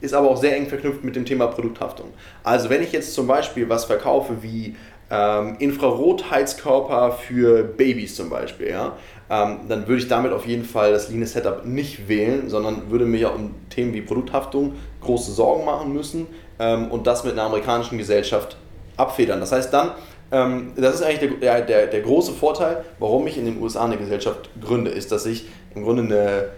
[0.00, 2.08] ist aber auch sehr eng verknüpft mit dem Thema Produkthaftung.
[2.42, 4.76] Also wenn ich jetzt zum Beispiel was verkaufe wie
[5.10, 8.96] ähm, Infrarotheizkörper für Babys zum Beispiel, ja,
[9.30, 13.06] ähm, dann würde ich damit auf jeden Fall das Lean Setup nicht wählen, sondern würde
[13.06, 16.26] mir ja um Themen wie Produkthaftung große Sorgen machen müssen
[16.58, 18.56] ähm, und das mit einer amerikanischen Gesellschaft
[18.96, 19.40] abfedern.
[19.40, 19.92] Das heißt dann,
[20.32, 23.96] ähm, das ist eigentlich der, der, der große Vorteil, warum ich in den USA eine
[23.96, 26.48] Gesellschaft gründe, ist, dass ich im Grunde eine,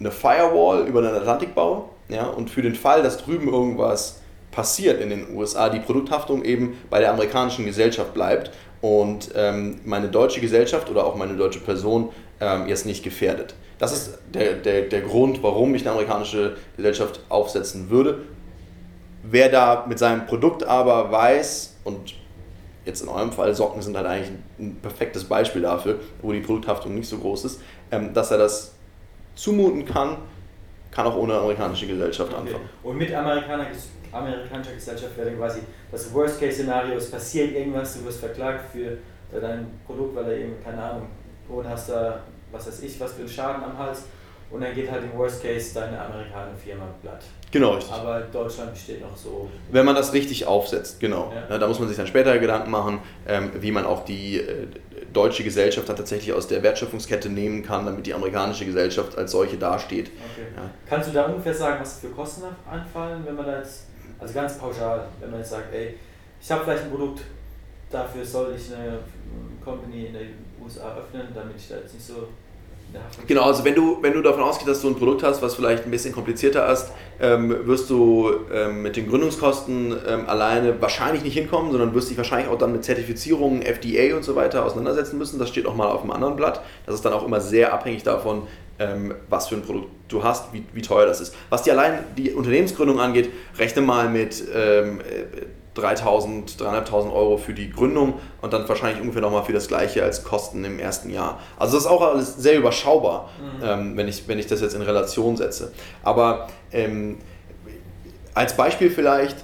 [0.00, 5.00] eine Firewall über den Atlantik baue ja, und für den Fall, dass drüben irgendwas passiert
[5.00, 10.40] in den USA, die Produkthaftung eben bei der amerikanischen Gesellschaft bleibt und ähm, meine deutsche
[10.40, 13.54] Gesellschaft oder auch meine deutsche Person ähm, jetzt nicht gefährdet.
[13.78, 18.20] Das ist der, der, der Grund, warum ich eine amerikanische Gesellschaft aufsetzen würde.
[19.26, 22.14] Wer da mit seinem Produkt aber weiß, und
[22.84, 26.94] jetzt in eurem Fall Socken sind halt eigentlich ein perfektes Beispiel dafür, wo die Produkthaftung
[26.94, 27.60] nicht so groß ist,
[27.90, 28.74] ähm, dass er das
[29.34, 30.18] zumuten kann,
[30.90, 32.42] kann auch ohne amerikanische Gesellschaft okay.
[32.42, 32.68] anfangen.
[32.82, 33.66] Und mit Amerikaner,
[34.12, 35.60] amerikanischer Gesellschaft wäre quasi
[35.90, 38.98] das Worst-Case-Szenario, es passiert irgendwas, du wirst verklagt für
[39.40, 41.08] dein Produkt, weil er eben, keine Ahnung,
[41.48, 42.20] und hast da,
[42.52, 44.04] was weiß ich, was für einen Schaden am Hals
[44.54, 47.24] und dann geht halt im Worst Case deine amerikanische Firma platt.
[47.50, 47.92] Genau, richtig.
[47.92, 49.50] Aber Deutschland besteht noch so.
[49.72, 51.32] Wenn man das richtig aufsetzt, genau.
[51.50, 51.58] Ja.
[51.58, 54.68] da muss man sich dann später Gedanken machen, ähm, wie man auch die äh,
[55.12, 59.56] deutsche Gesellschaft dann tatsächlich aus der Wertschöpfungskette nehmen kann, damit die amerikanische Gesellschaft als solche
[59.56, 60.06] dasteht.
[60.06, 60.46] Okay.
[60.54, 60.70] Ja.
[60.88, 63.86] Kannst du da ungefähr sagen, was für Kosten anfallen, wenn man da jetzt,
[64.20, 65.96] also ganz pauschal, wenn man jetzt sagt, ey,
[66.40, 67.22] ich habe vielleicht ein Produkt,
[67.90, 69.00] dafür soll ich eine
[69.64, 72.28] Company in den USA öffnen, damit ich da jetzt nicht so
[73.26, 75.84] Genau, also wenn du, wenn du davon ausgehst, dass du ein Produkt hast, was vielleicht
[75.84, 76.90] ein bisschen komplizierter ist,
[77.20, 82.16] ähm, wirst du ähm, mit den Gründungskosten ähm, alleine wahrscheinlich nicht hinkommen, sondern wirst dich
[82.16, 85.38] wahrscheinlich auch dann mit Zertifizierungen, FDA und so weiter auseinandersetzen müssen.
[85.38, 86.60] Das steht auch mal auf einem anderen Blatt.
[86.86, 88.46] Das ist dann auch immer sehr abhängig davon,
[88.78, 91.34] ähm, was für ein Produkt du hast, wie, wie teuer das ist.
[91.48, 95.00] Was die allein die Unternehmensgründung angeht, rechne mal mit ähm,
[95.76, 100.24] 3.000, 3.500 Euro für die Gründung und dann wahrscheinlich ungefähr nochmal für das gleiche als
[100.24, 101.40] Kosten im ersten Jahr.
[101.58, 103.64] Also das ist auch alles sehr überschaubar, mhm.
[103.64, 105.72] ähm, wenn, ich, wenn ich das jetzt in Relation setze.
[106.02, 107.18] Aber ähm,
[108.34, 109.36] als Beispiel vielleicht,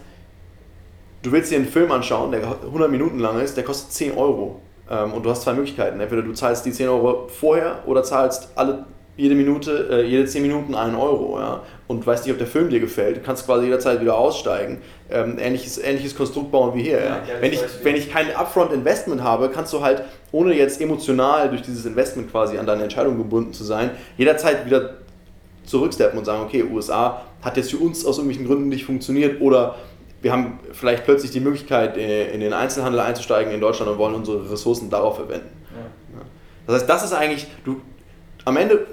[1.23, 4.61] du willst dir einen Film anschauen, der 100 Minuten lang ist, der kostet 10 Euro.
[4.91, 6.01] Ähm, und du hast zwei Möglichkeiten.
[6.01, 8.85] Entweder du zahlst die 10 Euro vorher oder zahlst alle
[9.21, 12.71] jede Minute, äh, jede 10 Minuten einen Euro, ja, und weißt nicht, ob der Film
[12.71, 14.79] dir gefällt, du kannst quasi jederzeit wieder aussteigen.
[15.11, 17.01] Ähm, ähnliches, ähnliches Konstrukt bauen wie hier.
[17.01, 17.41] Ja, ja.
[17.41, 21.85] Wenn, ich, wenn ich kein Upfront-Investment habe, kannst du halt, ohne jetzt emotional durch dieses
[21.85, 24.95] Investment quasi an deine Entscheidung gebunden zu sein, jederzeit wieder
[25.65, 29.77] zurücksteppen und sagen, okay, USA hat jetzt für uns aus irgendwelchen Gründen nicht funktioniert oder
[30.23, 34.15] wir haben vielleicht plötzlich die Möglichkeit, äh, in den Einzelhandel einzusteigen in Deutschland und wollen
[34.15, 35.51] unsere Ressourcen darauf verwenden.
[35.75, 36.23] Ja.
[36.67, 37.81] Das heißt, das ist eigentlich, du,
[38.45, 38.87] am Ende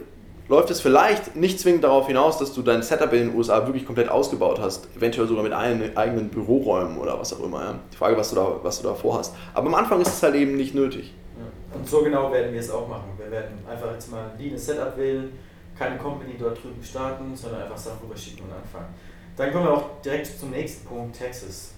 [0.49, 3.85] läuft es vielleicht nicht zwingend darauf hinaus, dass du dein Setup in den USA wirklich
[3.85, 7.61] komplett ausgebaut hast, eventuell sogar mit eigenen Büroräumen oder was auch immer.
[7.63, 7.75] Ja?
[7.91, 9.33] Die Frage, was du, da, was du da vorhast.
[9.53, 11.13] Aber am Anfang ist es halt eben nicht nötig.
[11.37, 11.77] Ja.
[11.77, 13.11] Und so genau werden wir es auch machen.
[13.17, 15.31] Wir werden einfach jetzt mal ein leanes Setup wählen,
[15.77, 18.93] keine Company dort drüben starten, sondern einfach Sachen rüberschicken und anfangen.
[19.35, 21.73] Dann kommen wir auch direkt zum nächsten Punkt, Texas.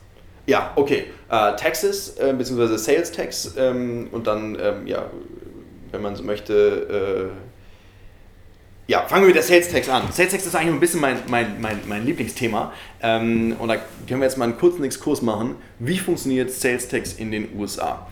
[0.45, 1.07] Ja, okay.
[1.29, 2.77] Äh, Taxes äh, bzw.
[2.77, 5.05] Sales Tax ähm, und dann, ähm, ja,
[5.91, 7.48] wenn man so möchte, äh,
[8.89, 10.03] ja, fangen wir mit der Sales Tax an.
[10.11, 12.73] Sales Tax ist eigentlich ein bisschen mein, mein, mein, mein Lieblingsthema.
[13.01, 13.75] Ähm, und da
[14.07, 15.55] können wir jetzt mal einen kurzen Exkurs machen.
[15.77, 18.07] Wie funktioniert Sales Tax in den USA?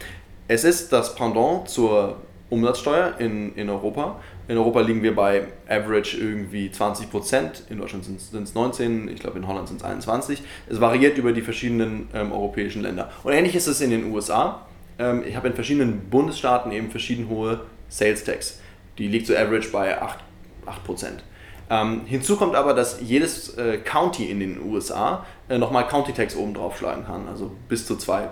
[0.48, 2.18] es ist das Pendant zur
[2.50, 4.20] Umsatzsteuer in, in Europa.
[4.48, 7.64] In Europa liegen wir bei Average irgendwie 20 Prozent.
[7.70, 10.42] In Deutschland sind es 19, ich glaube in Holland sind es 21.
[10.70, 13.12] Es variiert über die verschiedenen ähm, europäischen Länder.
[13.24, 14.66] Und ähnlich ist es in den USA.
[15.00, 18.60] Ähm, ich habe in verschiedenen Bundesstaaten eben verschieden hohe Sales Tax.
[18.98, 20.20] Die liegt so Average bei 8,
[20.68, 21.24] 8 Prozent.
[21.70, 26.36] Ähm, hinzu kommt aber, dass jedes äh, County in den USA äh, nochmal County Tax
[26.36, 28.30] oben drauf schlagen kann, also bis zu 2%.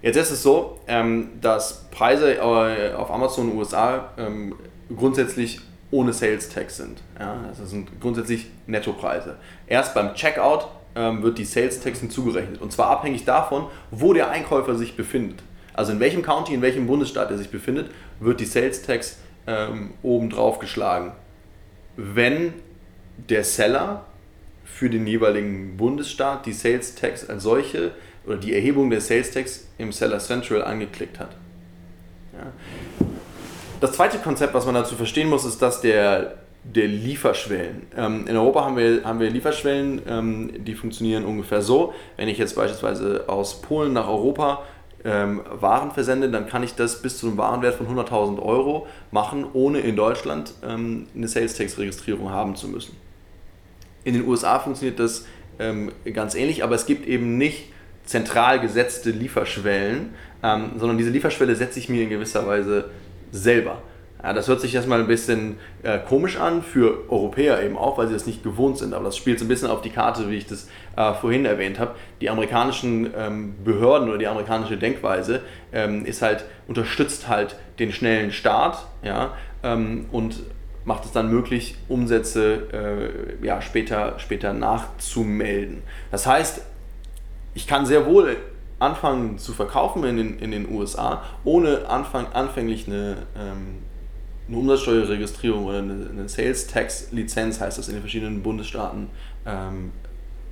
[0.00, 4.54] Jetzt ist es so, ähm, dass Preise äh, auf Amazon USA ähm,
[4.96, 7.02] grundsätzlich ohne Sales Tax sind.
[7.18, 7.36] Ja?
[7.56, 9.36] Das sind grundsätzlich Nettopreise.
[9.66, 10.66] Erst beim Checkout
[10.96, 15.42] ähm, wird die Sales Tax hinzugerechnet und zwar abhängig davon, wo der Einkäufer sich befindet.
[15.74, 19.90] Also in welchem County, in welchem Bundesstaat er sich befindet, wird die Sales Tax ähm,
[20.02, 21.12] oben drauf geschlagen.
[21.96, 22.54] Wenn
[23.16, 24.04] der Seller
[24.64, 27.92] für den jeweiligen Bundesstaat die Sales Tax als solche
[28.26, 31.36] oder die Erhebung der Sales Tax im Seller Central angeklickt hat.
[32.32, 32.52] Ja.
[33.80, 37.86] Das zweite Konzept, was man dazu verstehen muss, ist das der, der Lieferschwellen.
[37.96, 41.92] Ähm, in Europa haben wir, haben wir Lieferschwellen, ähm, die funktionieren ungefähr so.
[42.16, 44.62] Wenn ich jetzt beispielsweise aus Polen nach Europa
[45.04, 49.44] ähm, Waren versende, dann kann ich das bis zu einem Warenwert von 100.000 Euro machen,
[49.52, 52.96] ohne in Deutschland ähm, eine Sales Tax Registrierung haben zu müssen.
[54.04, 55.26] In den USA funktioniert das
[55.58, 57.72] ähm, ganz ähnlich, aber es gibt eben nicht
[58.04, 62.90] zentral gesetzte Lieferschwellen, ähm, sondern diese Lieferschwelle setze ich mir in gewisser Weise
[63.30, 63.82] selber.
[64.22, 68.06] Ja, das hört sich erstmal ein bisschen äh, komisch an, für Europäer eben auch, weil
[68.06, 68.94] sie das nicht gewohnt sind.
[68.94, 71.78] Aber das spielt so ein bisschen auf die Karte, wie ich das äh, vorhin erwähnt
[71.80, 71.96] habe.
[72.20, 75.40] Die amerikanischen ähm, Behörden oder die amerikanische Denkweise
[75.72, 80.36] ähm, ist halt, unterstützt halt den schnellen Start ja, ähm, und
[80.84, 85.82] macht es dann möglich, Umsätze äh, ja, später, später nachzumelden.
[86.10, 86.62] Das heißt,
[87.54, 88.36] ich kann sehr wohl
[88.78, 93.78] anfangen zu verkaufen in den, in den USA, ohne anfang, anfänglich eine, ähm,
[94.52, 99.08] eine Umsatzsteuerregistrierung oder eine, eine Sales Tax Lizenz, heißt das in den verschiedenen Bundesstaaten,
[99.46, 99.92] ähm,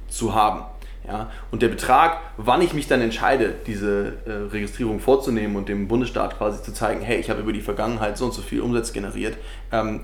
[0.09, 0.65] zu haben.
[1.07, 1.31] Ja?
[1.51, 6.39] Und der Betrag, wann ich mich dann entscheide, diese äh, Registrierung vorzunehmen und dem Bundesstaat
[6.39, 9.37] quasi zu zeigen, hey, ich habe über die Vergangenheit so und so viel Umsatz generiert,
[9.71, 10.01] ähm,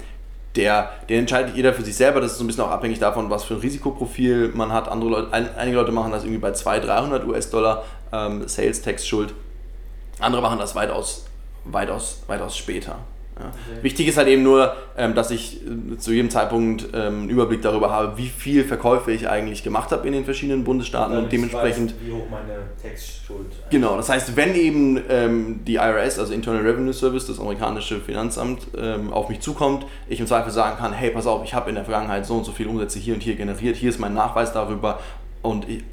[0.55, 2.21] der, den entscheidet jeder für sich selber.
[2.21, 4.89] Das ist so ein bisschen auch abhängig davon, was für ein Risikoprofil man hat.
[4.89, 9.07] Andere Leute, ein, einige Leute machen das irgendwie bei 200, 300 US-Dollar ähm, Sales Tax
[9.07, 9.35] Schuld.
[10.19, 11.27] Andere machen das weitaus,
[11.65, 13.01] weitaus, weitaus später.
[13.39, 13.49] Ja.
[13.49, 13.83] Okay.
[13.83, 17.61] Wichtig ist halt eben nur, ähm, dass ich äh, zu jedem Zeitpunkt ähm, einen Überblick
[17.61, 21.33] darüber habe, wie viel Verkäufe ich eigentlich gemacht habe in den verschiedenen Bundesstaaten und, und
[21.33, 21.91] dementsprechend.
[21.91, 23.71] Weiß, wie hoch meine Textschuld ist.
[23.71, 28.69] Genau, das heißt, wenn eben ähm, die IRS, also Internal Revenue Service, das amerikanische Finanzamt,
[29.11, 31.85] auf mich zukommt, ich im Zweifel sagen kann: hey, pass auf, ich habe in der
[31.85, 35.01] Vergangenheit so und so viele Umsätze hier und hier generiert, hier ist mein Nachweis darüber
[35.43, 35.85] und ich,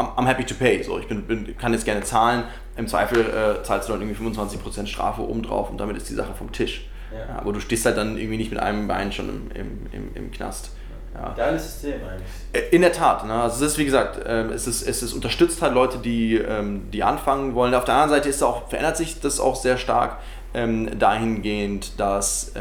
[0.00, 0.82] I'm, I'm happy to pay.
[0.82, 2.44] So, ich bin, bin, kann jetzt gerne zahlen.
[2.76, 6.34] Im Zweifel äh, zahlst du dann irgendwie 25% Strafe obendrauf und damit ist die Sache
[6.34, 6.86] vom Tisch.
[7.12, 7.38] Ja.
[7.38, 10.30] Aber du stehst halt dann irgendwie nicht mit einem Bein schon im, im, im, im
[10.30, 10.70] Knast.
[11.14, 11.34] Ja.
[11.36, 12.28] Geiles System eigentlich.
[12.52, 13.26] Äh, in der Tat.
[13.26, 13.34] Ne?
[13.34, 16.90] Also es ist, wie gesagt, ähm, es, ist, es ist unterstützt halt Leute, die, ähm,
[16.92, 17.74] die anfangen wollen.
[17.74, 20.18] Auf der anderen Seite ist auch, verändert sich das auch sehr stark
[20.54, 22.52] ähm, dahingehend, dass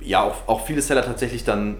[0.00, 1.76] ja auch, auch viele Seller tatsächlich dann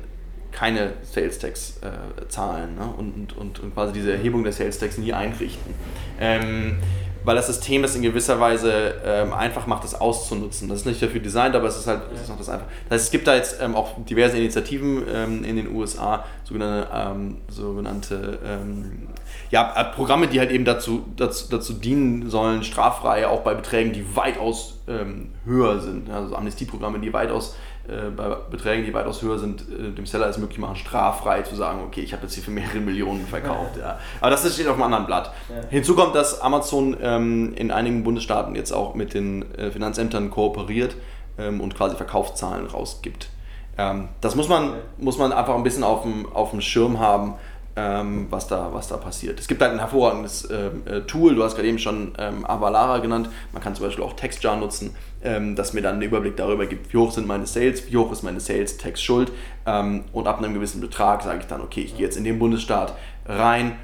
[0.53, 2.93] keine Sales Tax äh, zahlen ne?
[2.97, 5.75] und, und, und quasi diese Erhebung der Sales Tax nie einrichten.
[6.19, 6.79] Ähm,
[7.25, 10.69] weil das System es in gewisser Weise ähm, einfach macht, das auszunutzen.
[10.69, 12.67] Das ist nicht dafür designt, aber es ist halt es macht das einfach.
[12.89, 16.89] Das heißt, es gibt da jetzt ähm, auch diverse Initiativen ähm, in den USA, sogenannte,
[16.95, 19.09] ähm, sogenannte ähm,
[19.51, 23.93] ja, äh, Programme, die halt eben dazu, dazu, dazu dienen sollen, straffrei auch bei Beträgen,
[23.93, 26.09] die weitaus ähm, höher sind.
[26.11, 27.57] Also Amnestieprogramme, die weitaus
[27.91, 31.57] äh, bei Beträgen, die weitaus höher sind, äh, dem Seller es möglich machen, straffrei zu
[31.57, 33.77] sagen, okay, ich habe jetzt hier für mehrere Millionen verkauft.
[33.79, 33.99] Ja.
[34.21, 35.33] Aber das steht auf einem anderen Blatt.
[35.49, 35.69] Ja.
[35.71, 40.95] Hinzu kommt, dass Amazon ähm, in einigen Bundesstaaten jetzt auch mit den äh, Finanzämtern kooperiert
[41.39, 43.29] ähm, und quasi Verkaufszahlen rausgibt.
[43.77, 47.35] Ähm, das muss man, muss man einfach ein bisschen auf dem, auf dem Schirm haben,
[47.77, 49.39] ähm, was, da, was da passiert.
[49.41, 52.99] Es gibt halt ein hervorragendes ähm, äh, Tool, du hast gerade eben schon ähm, Avalara
[52.99, 56.67] genannt, man kann zum Beispiel auch Textjar nutzen, ähm, das mir dann einen Überblick darüber
[56.67, 59.33] gibt, wie hoch sind meine Sales, wie hoch ist meine Sales-Tax-Schuld
[59.67, 62.39] ähm, und ab einem gewissen Betrag sage ich dann, okay, ich gehe jetzt in den
[62.39, 62.95] Bundesstaat
[63.27, 63.79] rein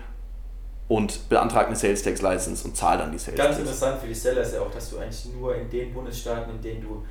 [0.88, 3.48] und beantrage eine Sales Tax License und zahle dann die Sales Tax.
[3.48, 6.54] Ganz interessant für die Seller ist ja auch, dass du eigentlich nur in den Bundesstaaten,
[6.54, 7.04] in denen du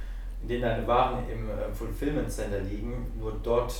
[0.45, 3.73] in denen deine Waren im äh, Fulfillment Center liegen, nur dort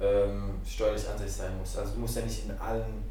[0.00, 1.78] ähm, steuerlich ansässig sein musst.
[1.78, 3.04] Also du musst ja nicht in allen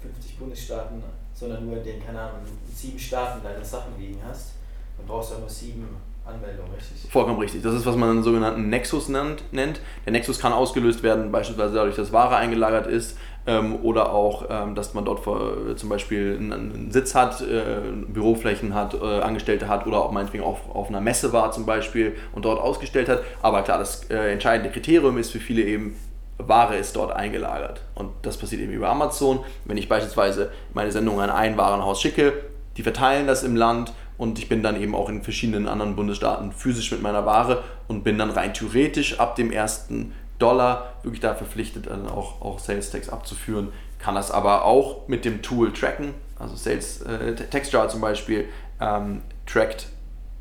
[0.00, 1.02] 50 Bundesstaaten,
[1.34, 2.42] sondern nur in den, keine Ahnung,
[2.72, 4.52] sieben Staaten deine Sachen liegen hast.
[4.96, 5.96] Dann brauchst du ja nur sieben
[6.28, 7.10] Anmeldung, richtig?
[7.10, 7.62] Vollkommen richtig.
[7.62, 9.42] Das ist, was man einen sogenannten Nexus nennt.
[9.52, 13.16] Der Nexus kann ausgelöst werden, beispielsweise dadurch, dass Ware eingelagert ist
[13.46, 18.74] ähm, oder auch, ähm, dass man dort für, zum Beispiel einen, Sitz hat, äh, Büroflächen
[18.74, 22.44] hat, äh, Angestellte hat oder auch meinetwegen auf, auf einer Messe war zum Beispiel und
[22.44, 23.22] dort ausgestellt hat.
[23.40, 25.96] Aber klar, das äh, entscheidende Kriterium ist für viele eben,
[26.36, 27.82] Ware ist dort eingelagert.
[27.94, 29.40] Und das passiert eben über Amazon.
[29.64, 32.32] Wenn ich beispielsweise meine Sendung an ein Warenhaus schicke,
[32.76, 36.52] die verteilen das im Land und ich bin dann eben auch in verschiedenen anderen Bundesstaaten
[36.52, 41.34] physisch mit meiner Ware und bin dann rein theoretisch ab dem ersten Dollar wirklich da
[41.34, 43.72] verpflichtet, dann auch, auch Sales Tax abzuführen.
[43.98, 48.48] Kann das aber auch mit dem Tool tracken, also Sales äh, Textjar zum Beispiel
[48.80, 49.88] ähm, trackt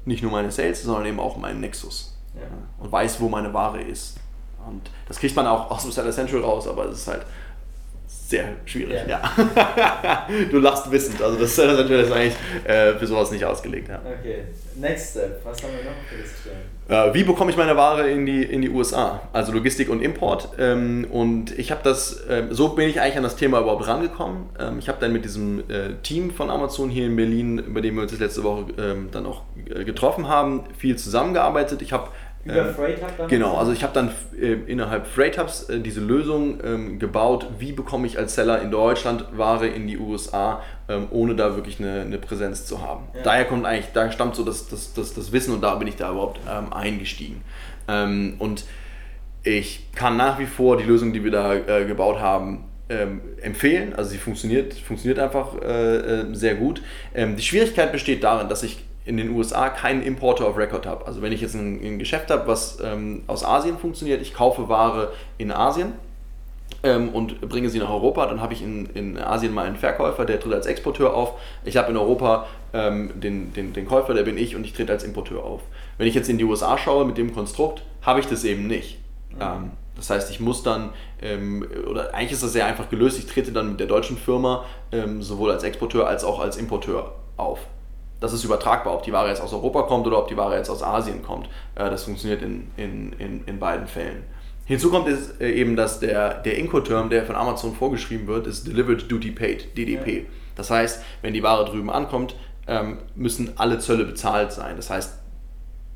[0.06, 2.42] nicht nur meine Sales, sondern eben auch meinen Nexus ja.
[2.80, 4.18] und weiß, wo meine Ware ist.
[4.68, 7.26] Und das kriegt man auch aus dem Seller Central raus, aber es ist halt
[8.28, 9.00] sehr schwierig.
[9.08, 9.22] Ja.
[9.38, 10.28] ja.
[10.52, 11.22] du lachst wissend.
[11.22, 13.88] Also das, das ist eigentlich äh, für sowas nicht ausgelegt.
[13.88, 14.02] Ja.
[14.20, 14.40] Okay.
[14.76, 15.40] Next step.
[15.46, 18.62] Was haben wir noch für das Äh, wie bekomme ich meine Ware in die, in
[18.62, 19.22] die USA?
[19.32, 20.50] Also Logistik und Import.
[20.60, 24.50] Ähm, und ich habe das, äh, so bin ich eigentlich an das Thema überhaupt rangekommen.
[24.60, 27.96] Ähm, ich habe dann mit diesem äh, Team von Amazon hier in Berlin, über dem
[27.96, 31.82] wir uns letzte Woche ähm, dann auch getroffen haben, viel zusammengearbeitet.
[31.82, 32.10] Ich habe
[32.50, 33.28] über ähm, Freight Hub dann?
[33.28, 37.72] Genau, also ich habe dann äh, innerhalb Freight Hubs äh, diese Lösung ähm, gebaut, wie
[37.72, 42.02] bekomme ich als Seller in Deutschland Ware in die USA, ähm, ohne da wirklich eine,
[42.02, 43.08] eine Präsenz zu haben.
[43.16, 43.22] Ja.
[43.24, 45.96] Daher kommt eigentlich, da stammt so das, das, das, das Wissen und da bin ich
[45.96, 47.44] da überhaupt ähm, eingestiegen.
[47.88, 48.66] Ähm, und
[49.44, 53.94] ich kann nach wie vor die Lösung, die wir da äh, gebaut haben, ähm, empfehlen.
[53.96, 56.82] Also sie funktioniert, funktioniert einfach äh, äh, sehr gut.
[57.14, 61.08] Ähm, die Schwierigkeit besteht darin, dass ich in den USA keinen Importer of Record habe.
[61.08, 64.68] Also wenn ich jetzt ein, ein Geschäft habe, was ähm, aus Asien funktioniert, ich kaufe
[64.68, 65.94] Ware in Asien
[66.84, 70.26] ähm, und bringe sie nach Europa, dann habe ich in, in Asien mal einen Verkäufer,
[70.26, 71.40] der tritt als Exporteur auf.
[71.64, 74.92] Ich habe in Europa ähm, den, den, den Käufer, der bin ich und ich trete
[74.92, 75.62] als Importeur auf.
[75.98, 79.00] Wenn ich jetzt in die USA schaue mit dem Konstrukt, habe ich das eben nicht.
[79.32, 79.42] Mhm.
[79.42, 80.90] Ähm, das heißt, ich muss dann,
[81.22, 84.66] ähm, oder eigentlich ist das sehr einfach gelöst, ich trete dann mit der deutschen Firma
[84.92, 87.60] ähm, sowohl als Exporteur als auch als Importeur auf
[88.20, 90.70] das ist übertragbar, ob die Ware jetzt aus Europa kommt oder ob die Ware jetzt
[90.70, 91.48] aus Asien kommt.
[91.76, 94.24] Äh, das funktioniert in, in, in, in beiden Fällen.
[94.66, 98.68] Hinzu kommt ist äh, eben, dass der, der Incoterm, der von Amazon vorgeschrieben wird, ist
[98.68, 100.26] Delivered Duty Paid, DDP.
[100.56, 102.36] Das heißt, wenn die Ware drüben ankommt,
[102.68, 104.76] ähm, müssen alle Zölle bezahlt sein.
[104.76, 105.20] Das heißt,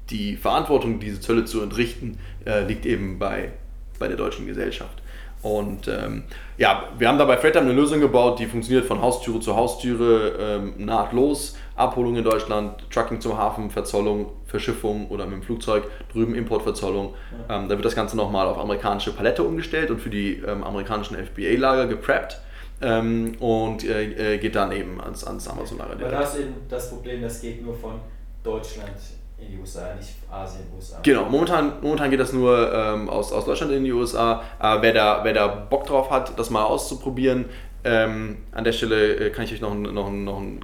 [0.10, 3.52] die Verantwortung, diese Zölle zu entrichten, äh, liegt eben bei,
[4.00, 5.02] bei der deutschen Gesellschaft.
[5.42, 6.24] Und ähm,
[6.58, 10.36] ja, wir haben da bei Freighter eine Lösung gebaut, die funktioniert von Haustüre zu Haustüre
[10.40, 11.58] ähm, nahtlos.
[11.82, 17.14] Abholung in Deutschland, Trucking zum Hafen, Verzollung, Verschiffung oder mit dem Flugzeug, drüben Importverzollung.
[17.50, 17.58] Ja.
[17.58, 21.18] Ähm, da wird das Ganze nochmal auf amerikanische Palette umgestellt und für die ähm, amerikanischen
[21.18, 22.40] FBA-Lager gepreppt.
[22.84, 25.94] Ähm, und äh, äh, geht dann eben ans, ans Amazon-Lager.
[25.94, 28.00] Aber da ist eben das Problem, das geht nur von
[28.44, 28.98] Deutschland
[29.38, 31.00] in die USA, nicht Asien, USA.
[31.04, 34.42] Genau, momentan, momentan geht das nur ähm, aus, aus Deutschland in die USA.
[34.60, 37.46] Äh, wer, da, wer da Bock drauf hat, das mal auszuprobieren,
[37.84, 40.60] ähm, an der Stelle äh, kann ich euch noch, noch, noch einen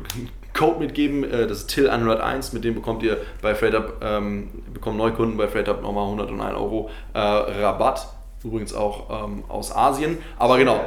[0.58, 5.38] Code mitgeben, äh, das ist TIL101, mit dem bekommt ihr bei FreightUp, ähm, bekommen Neukunden
[5.38, 8.08] bei FreightUp nochmal 101 Euro äh, Rabatt
[8.43, 10.20] übrigens auch ähm, aus Asien.
[10.38, 10.80] Aber genau.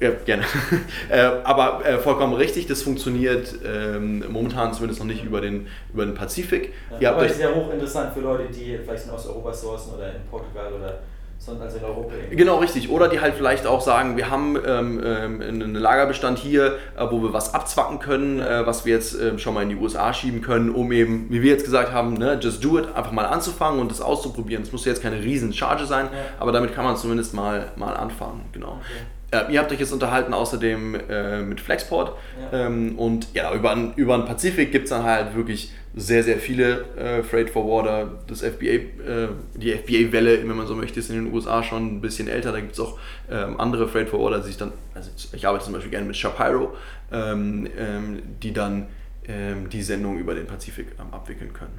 [0.00, 0.44] Ja, gerne.
[1.10, 6.04] äh, aber äh, vollkommen richtig, das funktioniert ähm, momentan zumindest noch nicht über den, über
[6.04, 6.72] den Pazifik.
[7.00, 10.72] Ja, aber ist ja hochinteressant für Leute, die vielleicht in Osteuropa sourcen oder in Portugal
[10.72, 10.98] oder
[11.38, 12.12] sondern als in Europa.
[12.30, 12.90] Genau, richtig.
[12.90, 17.22] Oder die halt vielleicht auch sagen, wir haben ähm, ähm, einen Lagerbestand hier, äh, wo
[17.22, 20.42] wir was abzwacken können, äh, was wir jetzt äh, schon mal in die USA schieben
[20.42, 23.80] können, um eben, wie wir jetzt gesagt haben, ne, just do it, einfach mal anzufangen
[23.80, 24.62] und das auszuprobieren.
[24.62, 26.18] Das muss jetzt keine riesen Charge sein, ja.
[26.40, 28.46] aber damit kann man zumindest mal, mal anfangen.
[28.52, 28.78] Genau.
[28.80, 29.46] Okay.
[29.48, 32.12] Äh, ihr habt euch jetzt unterhalten außerdem äh, mit Flexport
[32.52, 32.66] ja.
[32.66, 36.84] ähm, und ja, über, über den Pazifik gibt es dann halt wirklich sehr, sehr viele
[36.96, 38.18] äh, Freight Forwarder.
[38.26, 42.00] Das FBA, äh, die FBA-Welle, wenn man so möchte, ist in den USA schon ein
[42.02, 42.52] bisschen älter.
[42.52, 42.98] Da gibt es auch
[43.30, 46.74] ähm, andere Freight Forwarder, die sich dann, also ich arbeite zum Beispiel gerne mit Shapiro,
[47.10, 48.88] ähm, ähm, die dann
[49.26, 51.78] ähm, die Sendung über den Pazifik ähm, abwickeln können.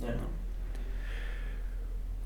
[0.00, 0.08] Ja.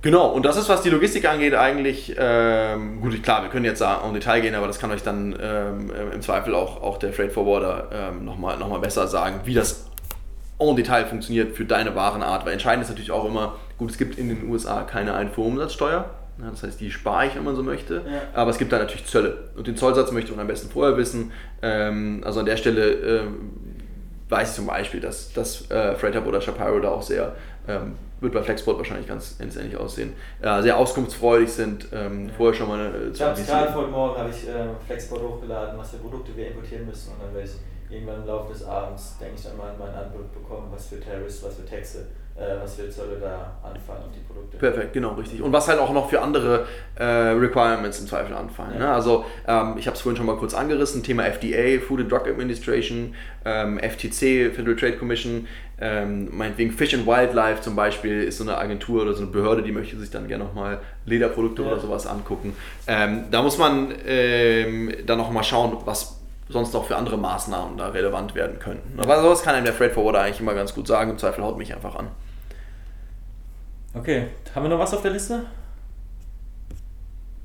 [0.00, 3.80] Genau, und das ist, was die Logistik angeht, eigentlich, ähm, gut, klar, wir können jetzt
[3.80, 7.12] da im Detail gehen, aber das kann euch dann ähm, im Zweifel auch, auch der
[7.12, 9.87] Freight Forwarder ähm, nochmal noch mal besser sagen, wie das
[10.58, 12.44] en Detail funktioniert für deine Warenart.
[12.44, 16.10] Weil entscheidend ist natürlich auch immer, gut, es gibt in den USA keine Einfuhrumsatzsteuer.
[16.38, 17.94] Das heißt, die spare ich, wenn man so möchte.
[17.94, 18.22] Ja.
[18.32, 19.50] Aber es gibt da natürlich Zölle.
[19.56, 21.32] Und den Zollsatz möchte man am besten vorher wissen.
[21.62, 23.22] Ähm, also an der Stelle äh,
[24.28, 27.34] weiß ich zum Beispiel, dass, dass äh, Freighter oder Shapiro da auch sehr,
[27.66, 31.88] ähm, wird bei Flexport wahrscheinlich ganz ähnlich aussehen, äh, sehr auskunftsfreudig sind.
[31.92, 32.34] Ähm, ja.
[32.36, 35.90] Vorher schon mal eine, Ich habe gerade heute Morgen habe ich äh, Flexport hochgeladen, was
[35.90, 37.54] für Produkte wir importieren müssen und dann werde ich
[37.90, 41.42] irgendwann im Laufe des Abends, denke ich, dann mal mein Angebot bekommen, was für Terrorists,
[41.42, 42.06] was für Texte
[42.38, 44.58] äh, was für Zölle da anfallen auf die Produkte.
[44.58, 45.42] Perfekt, genau, richtig.
[45.42, 48.74] Und was halt auch noch für andere äh, Requirements im Zweifel anfallen.
[48.74, 48.78] Ja.
[48.78, 48.92] Ne?
[48.92, 52.28] Also ähm, ich habe es vorhin schon mal kurz angerissen, Thema FDA, Food and Drug
[52.28, 53.14] Administration,
[53.44, 55.48] ähm, FTC, Federal Trade Commission,
[55.80, 59.62] ähm, meinetwegen Fish and Wildlife zum Beispiel ist so eine Agentur oder so eine Behörde,
[59.62, 61.68] die möchte sich dann gerne nochmal Lederprodukte Ja.
[61.68, 62.56] oder sowas angucken.
[62.86, 66.17] Ähm, da muss man ähm, dann nochmal schauen, was
[66.48, 68.98] sonst noch für andere Maßnahmen da relevant werden könnten.
[69.00, 71.58] Aber sowas kann einem der Freight Forwarder eigentlich immer ganz gut sagen, im Zweifel haut
[71.58, 72.08] mich einfach an.
[73.94, 75.44] Okay, haben wir noch was auf der Liste?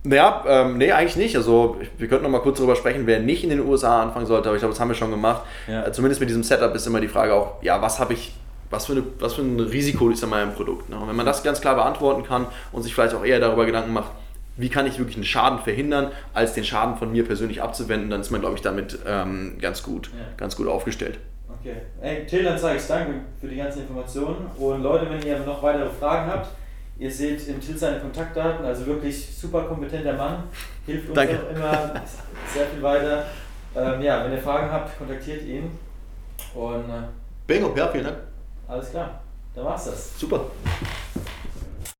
[0.06, 1.36] Naja, ähm, nee, eigentlich nicht.
[1.38, 4.49] Also wir könnten noch mal kurz darüber sprechen, wer nicht in den USA anfangen sollte,
[4.49, 5.43] aber ich glaube, das haben wir schon gemacht.
[5.68, 5.86] Ja.
[5.86, 8.34] Äh, zumindest mit diesem Setup ist immer die Frage auch, ja, was habe ich,
[8.70, 10.89] was für, eine, was für ein Risiko ist an meinem Produkt?
[10.89, 10.97] Ne?
[10.97, 13.93] Und wenn man das ganz klar beantworten kann und sich vielleicht auch eher darüber Gedanken
[13.93, 14.12] macht,
[14.58, 18.22] wie kann ich wirklich einen Schaden verhindern, als den Schaden von mir persönlich abzuwenden, dann
[18.22, 20.26] ist man, glaube ich, damit ähm, ganz gut, Ja.
[20.38, 21.20] ganz gut aufgestellt.
[21.60, 21.78] Okay.
[22.01, 24.45] Ey, Till, dann sage ich danke für die ganzen Informationen.
[24.58, 26.49] Und Leute, wenn ihr noch weitere Fragen habt,
[26.99, 30.43] ihr seht im Till seine Kontaktdaten, also wirklich super kompetenter Mann,
[30.86, 31.39] hilft uns Danke.
[31.39, 31.93] auch immer
[32.54, 33.26] sehr viel weiter.
[33.76, 35.72] Ähm, ja, wenn ihr Fragen habt, kontaktiert ihn.
[36.54, 37.04] Und äh,
[37.47, 38.18] Bingo, ja, vielen Dank.
[38.68, 39.22] alles klar,
[39.56, 40.20] dann war's das.
[40.20, 40.41] Super.